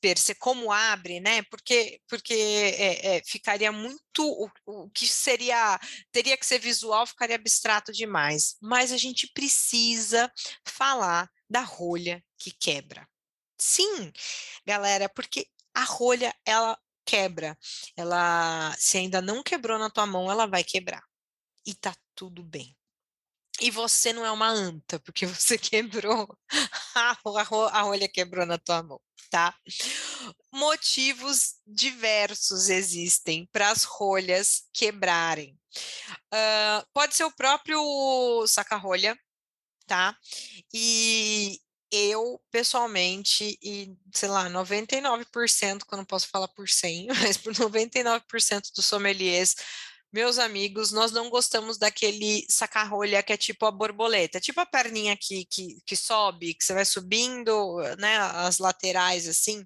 per 0.02 0.18
se, 0.18 0.34
como 0.36 0.72
abre, 0.72 1.20
né? 1.20 1.44
Porque, 1.44 2.02
porque 2.08 2.34
é, 2.34 3.18
é, 3.18 3.24
ficaria 3.24 3.72
muito, 3.72 4.02
o, 4.20 4.50
o, 4.66 4.90
que 4.90 5.08
seria, 5.08 5.80
teria 6.12 6.36
que 6.36 6.46
ser 6.46 6.60
visual, 6.60 7.06
ficaria 7.06 7.36
abstrato 7.36 7.92
demais. 7.92 8.58
Mas 8.60 8.92
a 8.92 8.98
gente 8.98 9.28
precisa 9.34 10.32
falar 10.66 11.30
da 11.50 11.62
rolha 11.62 12.24
que 12.38 12.52
quebra. 12.52 13.08
Sim, 13.58 14.12
galera, 14.66 15.08
porque 15.08 15.48
a 15.74 15.84
rolha, 15.84 16.36
ela 16.46 16.78
quebra. 17.06 17.58
Ela, 17.96 18.76
se 18.78 18.98
ainda 18.98 19.22
não 19.22 19.44
quebrou 19.44 19.78
na 19.78 19.90
tua 19.90 20.06
mão, 20.06 20.32
ela 20.32 20.48
vai 20.48 20.64
quebrar. 20.64 21.04
E 21.66 21.74
tá 21.76 21.96
tudo 22.16 22.44
bem. 22.44 22.76
E 23.62 23.70
você 23.70 24.12
não 24.12 24.26
é 24.26 24.32
uma 24.32 24.50
anta, 24.50 25.00
porque 25.00 25.28
você 25.28 25.56
quebrou, 25.60 26.28
a, 26.96 27.16
a 27.72 27.82
rolha 27.84 28.10
quebrou 28.10 28.46
na 28.46 28.58
tua 28.58 28.82
mão, 28.82 29.00
tá? 29.30 29.56
Motivos 30.52 31.56
diversos 31.66 32.70
existem 32.70 33.48
para 33.52 33.70
as 33.70 33.84
rolhas 33.84 34.64
quebrarem. 34.74 35.56
Uh, 36.34 36.86
pode 36.92 37.16
ser 37.16 37.24
o 37.24 37.36
próprio 37.36 38.46
saca-rolha, 38.48 39.16
tá? 39.86 40.18
E 40.74 41.60
eu, 41.92 42.42
pessoalmente, 42.50 43.60
e 43.62 43.94
sei 44.14 44.30
lá, 44.30 44.50
99%, 44.50 45.86
que 45.86 45.94
eu 45.94 45.98
não 45.98 46.06
posso 46.06 46.30
falar 46.30 46.48
por 46.48 46.68
100, 46.68 47.08
mas 47.22 47.38
por 47.38 47.54
99% 47.54 48.72
dos 48.76 48.86
sommeliers, 48.86 49.56
meus 50.12 50.38
amigos, 50.40 50.92
nós 50.92 51.12
não 51.12 51.30
gostamos 51.30 51.78
daquele 51.78 52.46
saca-rolha 52.50 53.24
que 53.24 53.34
é 53.34 53.38
tipo 53.38 53.66
a 53.66 53.72
borboleta, 53.72 54.40
tipo 54.40 54.60
a 54.60 54.66
perninha 54.66 55.18
que, 55.18 55.46
que, 55.46 55.78
que 55.86 55.96
sobe, 55.96 56.54
que 56.54 56.64
você 56.64 56.74
vai 56.74 56.86
subindo, 56.86 57.78
né, 57.98 58.18
as 58.18 58.58
laterais 58.60 59.28
assim 59.28 59.66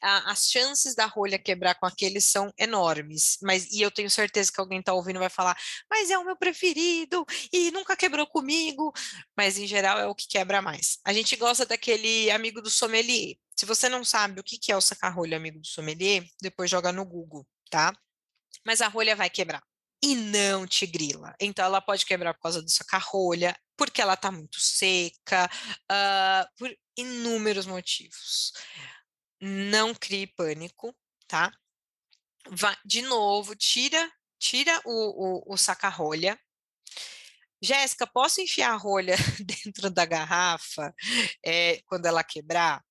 as 0.00 0.50
chances 0.50 0.94
da 0.94 1.06
rolha 1.06 1.38
quebrar 1.38 1.74
com 1.74 1.86
aqueles 1.86 2.24
são 2.24 2.52
enormes. 2.58 3.38
Mas 3.42 3.70
e 3.72 3.82
eu 3.82 3.90
tenho 3.90 4.10
certeza 4.10 4.52
que 4.52 4.60
alguém 4.60 4.80
está 4.80 4.92
ouvindo 4.92 5.18
vai 5.18 5.30
falar, 5.30 5.56
mas 5.90 6.10
é 6.10 6.18
o 6.18 6.24
meu 6.24 6.36
preferido 6.36 7.24
e 7.52 7.70
nunca 7.70 7.96
quebrou 7.96 8.26
comigo. 8.26 8.92
Mas 9.36 9.58
em 9.58 9.66
geral 9.66 9.98
é 9.98 10.06
o 10.06 10.14
que 10.14 10.28
quebra 10.28 10.62
mais. 10.62 10.98
A 11.04 11.12
gente 11.12 11.36
gosta 11.36 11.64
daquele 11.66 12.30
amigo 12.30 12.60
do 12.60 12.70
sommelier. 12.70 13.36
Se 13.56 13.66
você 13.66 13.88
não 13.88 14.04
sabe 14.04 14.40
o 14.40 14.44
que 14.44 14.70
é 14.70 14.76
o 14.76 14.80
saca-rolha 14.80 15.36
amigo 15.36 15.60
do 15.60 15.66
sommelier, 15.66 16.24
depois 16.42 16.70
joga 16.70 16.92
no 16.92 17.04
Google, 17.04 17.46
tá? 17.70 17.92
Mas 18.64 18.80
a 18.80 18.88
rolha 18.88 19.14
vai 19.16 19.30
quebrar 19.30 19.62
e 20.02 20.14
não 20.14 20.66
te 20.66 20.86
grila. 20.86 21.34
Então, 21.40 21.64
ela 21.64 21.80
pode 21.80 22.04
quebrar 22.04 22.34
por 22.34 22.40
causa 22.40 22.62
do 22.62 22.70
saca-rolha, 22.70 23.56
porque 23.76 24.02
ela 24.02 24.14
está 24.14 24.30
muito 24.30 24.60
seca, 24.60 25.50
uh, 25.90 26.58
por 26.58 26.74
inúmeros 26.96 27.66
motivos 27.66 28.52
não 29.44 29.94
crie 29.94 30.26
pânico, 30.26 30.96
tá? 31.28 31.52
Vai, 32.48 32.76
de 32.84 33.02
novo, 33.02 33.54
tira, 33.54 34.10
tira 34.38 34.80
o, 34.86 35.50
o, 35.50 35.54
o 35.54 35.56
saca-rolha. 35.56 36.38
Jéssica, 37.60 38.06
posso 38.06 38.40
enfiar 38.40 38.72
a 38.72 38.76
rolha 38.76 39.16
dentro 39.40 39.90
da 39.90 40.04
garrafa 40.04 40.94
é, 41.44 41.80
quando 41.86 42.06
ela 42.06 42.24
quebrar? 42.24 42.82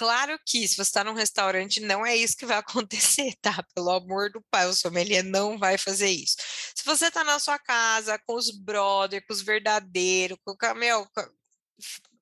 Claro 0.00 0.40
que 0.46 0.66
se 0.66 0.76
você 0.76 0.80
está 0.80 1.04
num 1.04 1.12
restaurante, 1.12 1.78
não 1.78 2.06
é 2.06 2.16
isso 2.16 2.34
que 2.34 2.46
vai 2.46 2.56
acontecer, 2.64 3.34
tá? 3.42 3.62
Pelo 3.74 3.90
amor 3.90 4.32
do 4.32 4.42
pai, 4.50 4.66
o 4.66 4.72
sommelier 4.72 5.22
não 5.22 5.58
vai 5.58 5.76
fazer 5.76 6.08
isso. 6.08 6.36
Se 6.74 6.82
você 6.86 7.08
está 7.08 7.22
na 7.22 7.38
sua 7.38 7.58
casa, 7.58 8.18
com 8.26 8.34
os 8.34 8.50
brother, 8.50 9.22
com 9.26 9.34
os 9.34 9.42
verdadeiros, 9.42 10.38
com 10.42 10.52
o 10.52 10.74
meu, 10.74 11.06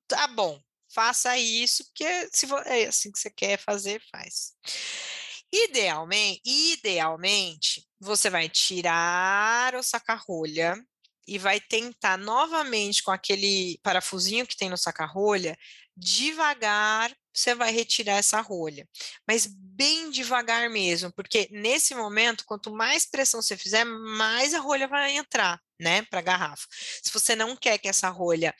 tá 0.09 0.27
bom, 0.27 0.59
faça 0.93 1.37
isso, 1.37 1.85
porque 1.85 2.29
se 2.33 2.45
é 2.65 2.87
assim 2.87 3.13
que 3.13 3.17
você 3.17 3.29
quer 3.29 3.57
fazer, 3.57 4.01
faz. 4.11 4.51
Idealmente, 5.49 6.41
idealmente, 6.45 7.87
você 7.97 8.29
vai 8.29 8.49
tirar 8.49 9.73
o 9.73 9.81
saca-rolha 9.81 10.75
e 11.25 11.37
vai 11.37 11.61
tentar 11.61 12.17
novamente 12.17 13.01
com 13.03 13.11
aquele 13.11 13.79
parafusinho 13.81 14.45
que 14.45 14.57
tem 14.57 14.69
no 14.69 14.77
saca-rolha, 14.77 15.57
devagar 15.99 17.11
você 17.33 17.55
vai 17.55 17.71
retirar 17.71 18.17
essa 18.17 18.41
rolha, 18.41 18.87
mas 19.27 19.47
bem 19.47 20.09
devagar 20.11 20.69
mesmo, 20.69 21.11
porque 21.13 21.47
nesse 21.51 21.95
momento, 21.95 22.43
quanto 22.45 22.71
mais 22.71 23.05
pressão 23.05 23.41
você 23.41 23.55
fizer, 23.55 23.85
mais 23.85 24.53
a 24.53 24.59
rolha 24.59 24.87
vai 24.87 25.15
entrar, 25.15 25.59
né, 25.79 26.01
para 26.03 26.19
a 26.19 26.23
garrafa. 26.23 26.67
Se 27.01 27.11
você 27.13 27.35
não 27.35 27.55
quer 27.55 27.77
que 27.77 27.87
essa 27.87 28.09
rolha 28.09 28.53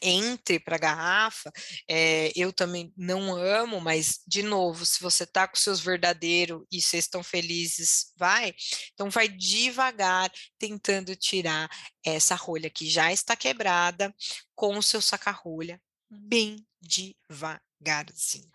entre 0.00 0.58
para 0.58 0.76
a 0.76 0.78
garrafa, 0.78 1.52
é, 1.88 2.32
eu 2.34 2.52
também 2.52 2.92
não 2.96 3.34
amo, 3.34 3.80
mas, 3.80 4.20
de 4.26 4.42
novo, 4.42 4.86
se 4.86 5.00
você 5.00 5.24
está 5.24 5.46
com 5.46 5.56
seus 5.56 5.80
verdadeiros 5.80 6.62
e 6.70 6.80
vocês 6.80 7.04
estão 7.04 7.22
felizes, 7.22 8.12
vai. 8.16 8.54
Então, 8.94 9.10
vai 9.10 9.28
devagar, 9.28 10.30
tentando 10.58 11.14
tirar 11.14 11.68
essa 12.04 12.34
rolha 12.34 12.70
que 12.70 12.88
já 12.88 13.12
está 13.12 13.36
quebrada 13.36 14.14
com 14.54 14.78
o 14.78 14.82
seu 14.82 15.00
saca-rolha, 15.00 15.80
bem 16.12 16.66
devagarzinho. 16.80 18.52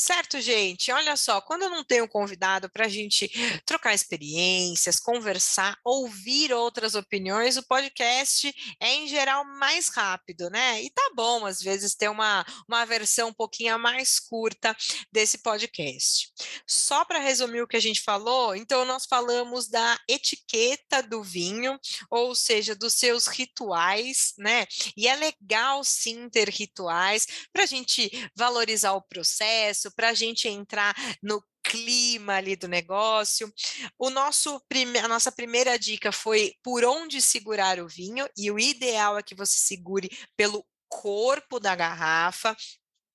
Certo, 0.00 0.40
gente? 0.40 0.92
Olha 0.92 1.16
só, 1.16 1.40
quando 1.40 1.62
eu 1.62 1.70
não 1.70 1.82
tenho 1.82 2.08
convidado 2.08 2.70
para 2.70 2.86
a 2.86 2.88
gente 2.88 3.28
trocar 3.66 3.92
experiências, 3.92 5.00
conversar, 5.00 5.76
ouvir 5.84 6.52
outras 6.52 6.94
opiniões, 6.94 7.56
o 7.56 7.66
podcast 7.66 8.54
é, 8.78 8.94
em 8.94 9.08
geral, 9.08 9.44
mais 9.44 9.88
rápido, 9.88 10.48
né? 10.50 10.80
E 10.84 10.90
tá 10.90 11.10
bom, 11.16 11.44
às 11.44 11.60
vezes, 11.60 11.96
ter 11.96 12.08
uma, 12.08 12.46
uma 12.68 12.86
versão 12.86 13.30
um 13.30 13.32
pouquinho 13.32 13.76
mais 13.76 14.20
curta 14.20 14.72
desse 15.10 15.38
podcast. 15.38 16.32
Só 16.64 17.04
para 17.04 17.18
resumir 17.18 17.62
o 17.62 17.66
que 17.66 17.76
a 17.76 17.80
gente 17.80 18.00
falou, 18.00 18.54
então, 18.54 18.84
nós 18.84 19.04
falamos 19.04 19.68
da 19.68 19.98
etiqueta 20.08 21.02
do 21.02 21.24
vinho, 21.24 21.76
ou 22.08 22.36
seja, 22.36 22.72
dos 22.76 22.94
seus 22.94 23.26
rituais, 23.26 24.32
né? 24.38 24.64
E 24.96 25.08
é 25.08 25.16
legal, 25.16 25.82
sim, 25.82 26.28
ter 26.30 26.48
rituais 26.48 27.26
para 27.52 27.64
a 27.64 27.66
gente 27.66 28.08
valorizar 28.36 28.92
o 28.92 29.02
processo 29.02 29.87
para 29.90 30.10
a 30.10 30.14
gente 30.14 30.48
entrar 30.48 30.94
no 31.22 31.42
clima 31.62 32.34
ali 32.34 32.56
do 32.56 32.66
negócio. 32.66 33.52
O 33.98 34.10
nosso 34.10 34.62
a 35.02 35.08
nossa 35.08 35.30
primeira 35.30 35.78
dica 35.78 36.10
foi 36.10 36.54
por 36.62 36.84
onde 36.84 37.20
segurar 37.20 37.78
o 37.78 37.88
vinho, 37.88 38.26
e 38.36 38.50
o 38.50 38.58
ideal 38.58 39.18
é 39.18 39.22
que 39.22 39.34
você 39.34 39.58
segure 39.58 40.08
pelo 40.36 40.64
corpo 40.88 41.60
da 41.60 41.76
garrafa, 41.76 42.56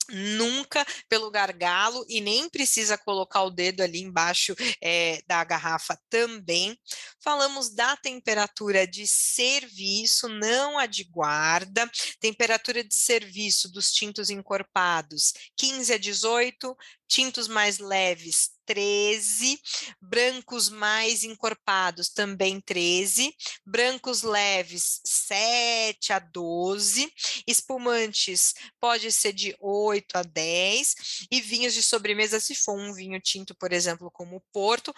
nunca 0.10 0.86
pelo 1.10 1.32
gargalo 1.32 2.06
e 2.08 2.22
nem 2.22 2.50
precisa 2.50 2.98
colocar 2.98 3.44
o 3.44 3.52
dedo 3.52 3.82
ali 3.82 4.02
embaixo 4.02 4.56
é, 4.82 5.22
da 5.28 5.44
garrafa 5.44 6.00
também. 6.10 6.78
Falamos 7.20 7.74
da 7.74 7.96
temperatura 7.98 8.86
de 8.86 9.08
serviço, 9.08 10.28
não 10.28 10.78
a 10.78 10.86
de 10.86 11.04
guarda. 11.04 11.89
Temperatura 12.20 12.84
de 12.84 12.94
serviço 12.94 13.72
dos 13.72 13.92
tintos 13.92 14.30
encorpados, 14.30 15.34
15 15.56 15.94
a 15.94 15.98
18, 15.98 16.76
tintos 17.08 17.48
mais 17.48 17.78
leves, 17.78 18.50
13, 18.65 19.60
brancos 20.02 20.69
mais 20.69 21.23
encorpados 21.23 22.10
também 22.10 22.60
13, 22.62 23.36
brancos 23.65 24.21
leves 24.21 25.02
7 25.06 26.13
a 26.13 26.19
12, 26.19 27.12
espumantes 27.47 28.54
pode 28.80 29.12
ser 29.12 29.34
de 29.34 29.56
8 29.60 30.17
a 30.17 30.23
10 30.23 30.95
e 31.32 31.41
vinhos 31.41 31.73
de 31.73 31.84
sobremesa 31.84 32.39
se 32.39 32.56
for 32.56 32.78
um 32.78 32.93
vinho 32.93 33.19
tinto, 33.19 33.56
por 33.56 33.71
exemplo, 33.73 34.10
como 34.12 34.38
o 34.38 34.43
Porto, 34.52 34.93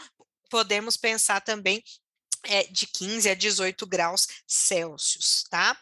podemos 0.49 0.97
pensar 0.97 1.41
também 1.41 1.83
é, 2.43 2.63
de 2.63 2.87
15 2.87 3.29
a 3.29 3.33
18 3.33 3.85
graus 3.87 4.27
Celsius, 4.47 5.44
tá? 5.55 5.77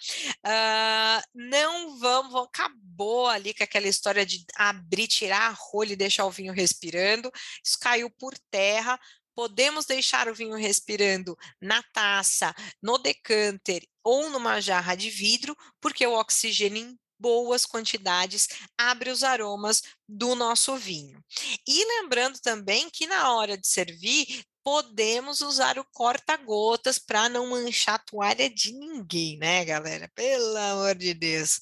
Uh, 0.46 1.28
não 1.34 1.98
vamos, 1.98 2.36
acabou 2.44 3.28
ali 3.28 3.56
com 3.56 3.64
aquela 3.64 3.88
história 3.88 4.24
de 4.24 4.46
abrir, 4.56 5.08
tirar 5.08 5.50
a 5.50 5.58
rolha 5.58 5.94
e 5.94 5.96
deixar 5.96 6.26
o 6.26 6.32
vinho 6.32 6.54
respirando, 6.54 7.32
isso 7.64 7.80
caiu 7.82 8.08
por 8.12 8.38
terra, 8.52 9.00
podemos 9.36 9.86
deixar 9.86 10.28
o 10.28 10.36
vinho 10.36 10.56
respirando 10.56 11.36
na 11.60 11.82
taça, 11.92 12.54
no 12.84 13.00
decanter 13.00 13.84
ou 14.04 14.30
numa 14.30 14.62
jarra 14.62 14.94
de 14.94 15.10
vidro, 15.10 15.58
porque 15.82 16.06
o 16.06 16.14
oxigênio 16.14 16.78
em 16.78 17.00
boas 17.18 17.66
quantidades 17.66 18.48
abre 18.78 19.10
os 19.10 19.24
aromas 19.24 19.82
do 20.08 20.36
nosso 20.36 20.76
vinho. 20.76 21.20
E 21.68 21.84
lembrando 21.86 22.40
também 22.42 22.92
que 22.92 23.08
na 23.08 23.34
hora 23.34 23.58
de 23.58 23.68
servir, 23.68 24.44
podemos 24.64 25.42
usar 25.42 25.78
o 25.78 25.86
corta-gotas 25.92 26.98
para 26.98 27.28
não 27.30 27.48
manchar 27.48 27.96
a 27.96 28.00
toalha 28.00 28.50
de 28.50 28.72
ninguém, 28.72 29.38
né, 29.38 29.66
galera? 29.66 30.10
Pelo 30.16 30.58
amor 30.58 30.96
de 30.96 31.14
Deus. 31.14 31.60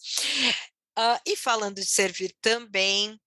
Uh, 0.97 1.19
e 1.25 1.35
falando 1.35 1.75
de 1.75 1.85
servir 1.85 2.35
também, 2.41 3.19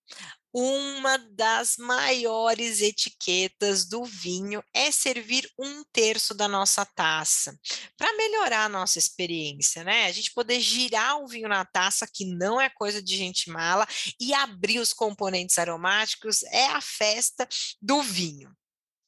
uma 0.56 1.18
das 1.18 1.76
maiores 1.76 2.80
etiquetas 2.80 3.84
do 3.86 4.04
vinho 4.04 4.62
é 4.72 4.88
servir 4.92 5.50
um 5.58 5.82
terço 5.92 6.32
da 6.32 6.46
nossa 6.46 6.86
taça, 6.86 7.58
para 7.96 8.16
melhorar 8.16 8.66
a 8.66 8.68
nossa 8.68 8.96
experiência, 8.96 9.82
né? 9.82 10.06
A 10.06 10.12
gente 10.12 10.32
poder 10.32 10.60
girar 10.60 11.20
o 11.20 11.26
vinho 11.26 11.48
na 11.48 11.64
taça, 11.64 12.06
que 12.06 12.24
não 12.24 12.60
é 12.60 12.70
coisa 12.70 13.02
de 13.02 13.16
gente 13.16 13.50
mala, 13.50 13.84
e 14.20 14.32
abrir 14.32 14.78
os 14.78 14.92
componentes 14.92 15.58
aromáticos, 15.58 16.44
é 16.44 16.66
a 16.66 16.80
festa 16.80 17.48
do 17.82 18.00
vinho. 18.00 18.54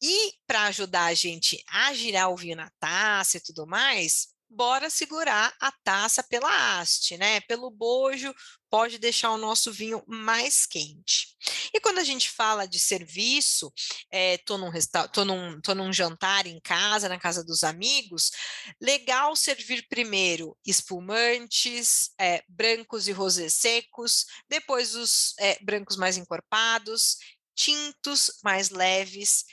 E 0.02 0.32
para 0.46 0.64
ajudar 0.64 1.06
a 1.06 1.14
gente 1.14 1.62
a 1.68 1.92
girar 1.94 2.30
o 2.30 2.36
vinho 2.36 2.56
na 2.56 2.70
taça 2.78 3.38
e 3.38 3.40
tudo 3.40 3.66
mais, 3.66 4.28
bora 4.48 4.88
segurar 4.90 5.54
a 5.60 5.72
taça 5.84 6.22
pela 6.22 6.80
haste, 6.80 7.16
né? 7.16 7.40
Pelo 7.42 7.70
bojo, 7.70 8.34
pode 8.70 8.98
deixar 8.98 9.30
o 9.32 9.38
nosso 9.38 9.72
vinho 9.72 10.02
mais 10.06 10.66
quente. 10.66 11.36
E 11.72 11.80
quando 11.80 11.98
a 11.98 12.04
gente 12.04 12.30
fala 12.30 12.66
de 12.66 12.78
serviço, 12.78 13.72
é, 14.10 14.38
tô, 14.38 14.56
num 14.56 14.70
tô, 15.12 15.24
num, 15.24 15.60
tô 15.60 15.74
num 15.74 15.92
jantar 15.92 16.46
em 16.46 16.60
casa, 16.60 17.08
na 17.08 17.18
casa 17.18 17.44
dos 17.44 17.64
amigos, 17.64 18.30
legal 18.80 19.34
servir 19.34 19.86
primeiro 19.88 20.56
espumantes, 20.64 22.10
é, 22.18 22.42
brancos 22.48 23.08
e 23.08 23.12
rosés 23.12 23.54
secos, 23.54 24.24
depois 24.48 24.94
os 24.94 25.34
é, 25.38 25.58
brancos 25.62 25.96
mais 25.96 26.16
encorpados, 26.16 27.16
tintos 27.54 28.30
mais 28.44 28.70
leves, 28.70 29.44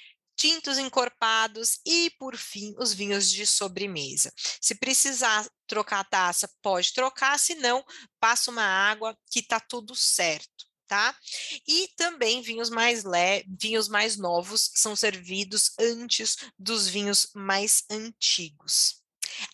tintos 0.43 0.77
encorpados 0.77 1.79
e, 1.85 2.09
por 2.19 2.35
fim, 2.35 2.75
os 2.77 2.91
vinhos 2.91 3.31
de 3.31 3.45
sobremesa. 3.45 4.29
Se 4.59 4.75
precisar 4.75 5.49
trocar 5.65 6.01
a 6.01 6.03
taça, 6.03 6.49
pode 6.61 6.91
trocar, 6.91 7.39
se 7.39 7.55
não, 7.55 7.81
passa 8.19 8.51
uma 8.51 8.65
água 8.65 9.17
que 9.31 9.41
tá 9.41 9.57
tudo 9.57 9.95
certo. 9.95 10.65
Tá? 10.85 11.17
E 11.65 11.87
também 11.95 12.41
vinhos 12.41 12.69
mais 12.69 13.05
le 13.05 13.45
vinhos 13.57 13.87
mais 13.87 14.17
novos 14.17 14.69
são 14.75 14.97
servidos 14.97 15.71
antes 15.79 16.35
dos 16.59 16.89
vinhos 16.89 17.29
mais 17.33 17.85
antigos. 17.89 19.01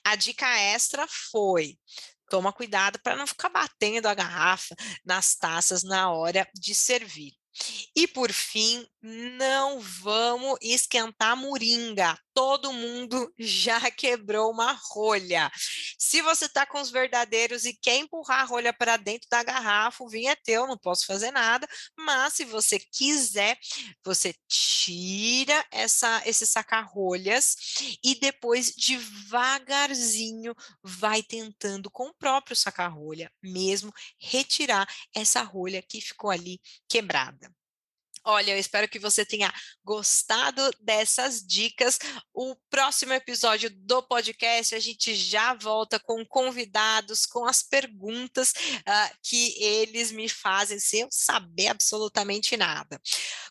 A 0.04 0.16
dica 0.16 0.48
extra 0.60 1.08
foi: 1.08 1.78
toma 2.32 2.52
cuidado 2.52 3.00
para 3.00 3.16
não 3.16 3.28
ficar 3.28 3.50
batendo 3.50 4.08
a 4.08 4.16
garrafa 4.16 4.76
nas 5.06 5.36
taças 5.36 5.84
na 5.84 6.12
hora 6.12 6.50
de 6.54 6.74
servir. 6.74 7.39
E 7.96 8.08
por 8.08 8.32
fim, 8.32 8.88
não 9.02 9.80
vamos 9.80 10.58
esquentar 10.62 11.36
moringa. 11.36 12.18
Todo 12.34 12.72
mundo 12.72 13.32
já 13.38 13.90
quebrou 13.92 14.52
uma 14.52 14.72
rolha. 14.92 15.52
Se 15.98 16.22
você 16.22 16.46
está 16.46 16.66
com 16.66 16.80
os 16.80 16.90
verdadeiros 16.90 17.66
e 17.66 17.74
quer 17.74 17.98
empurrar 17.98 18.42
a 18.42 18.46
rolha 18.46 18.74
para 18.74 18.98
dentro 18.98 19.28
da 19.30 19.44
garrafa, 19.44 20.04
o 20.04 20.10
vinho 20.10 20.30
é 20.30 20.36
teu, 20.36 20.68
não 20.68 20.78
posso 20.78 21.06
fazer 21.06 21.32
nada. 21.32 21.68
Mas 21.98 22.34
se 22.34 22.46
você 22.46 22.80
quiser, 22.80 23.58
você 24.04 24.34
tira 24.48 25.66
essa, 25.72 26.22
esse 26.26 26.46
saca-rolhas 26.48 27.56
e 28.04 28.16
depois 28.20 28.74
devagarzinho 28.76 30.54
vai 30.84 31.22
tentando 31.24 31.90
com 31.92 32.08
o 32.08 32.14
próprio 32.14 32.56
saca-rolha 32.56 33.32
mesmo 33.42 33.94
retirar 34.20 34.88
essa 35.14 35.42
rolha 35.42 35.82
que 35.82 36.02
ficou 36.02 36.30
ali 36.30 36.60
quebrada. 36.88 37.49
Olha, 38.30 38.52
eu 38.52 38.60
espero 38.60 38.88
que 38.88 39.00
você 39.00 39.26
tenha 39.26 39.52
gostado 39.84 40.62
dessas 40.80 41.42
dicas. 41.42 41.98
O 42.32 42.56
próximo 42.70 43.12
episódio 43.12 43.72
do 43.72 44.04
podcast 44.04 44.76
a 44.76 44.80
gente 44.80 45.16
já 45.16 45.56
volta 45.56 46.00
com 46.00 46.24
convidados, 46.24 47.26
com 47.26 47.48
as 47.48 47.64
perguntas 47.64 48.52
uh, 48.52 49.18
que 49.24 49.56
eles 49.60 50.12
me 50.12 50.30
fazem 50.30 50.80
sem 50.80 51.02
eu 51.02 51.08
saber 51.10 51.70
absolutamente 51.70 52.56
nada. 52.56 53.02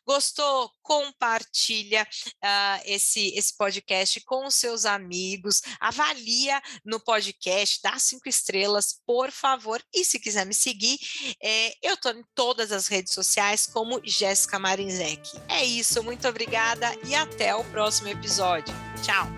Gostou? 0.06 0.70
Compartilha 0.80 2.06
uh, 2.36 2.82
esse, 2.84 3.34
esse 3.36 3.56
podcast 3.56 4.20
com 4.20 4.48
seus 4.48 4.84
amigos, 4.84 5.60
avalia 5.80 6.62
no 6.84 7.00
podcast, 7.00 7.80
dá 7.82 7.98
cinco 7.98 8.28
estrelas, 8.28 9.00
por 9.04 9.32
favor. 9.32 9.82
E 9.92 10.04
se 10.04 10.20
quiser 10.20 10.46
me 10.46 10.54
seguir, 10.54 10.98
é, 11.42 11.74
eu 11.82 11.94
estou 11.94 12.12
em 12.12 12.22
todas 12.32 12.70
as 12.70 12.86
redes 12.86 13.12
sociais 13.12 13.66
como 13.66 14.00
Jéssica 14.04 14.58
Marinzec. 14.68 15.38
É 15.48 15.64
isso, 15.64 16.02
muito 16.02 16.28
obrigada 16.28 16.94
e 17.07 17.14
até 17.14 17.54
o 17.54 17.64
próximo 17.64 18.09
episódio. 18.09 18.74
Tchau! 19.02 19.38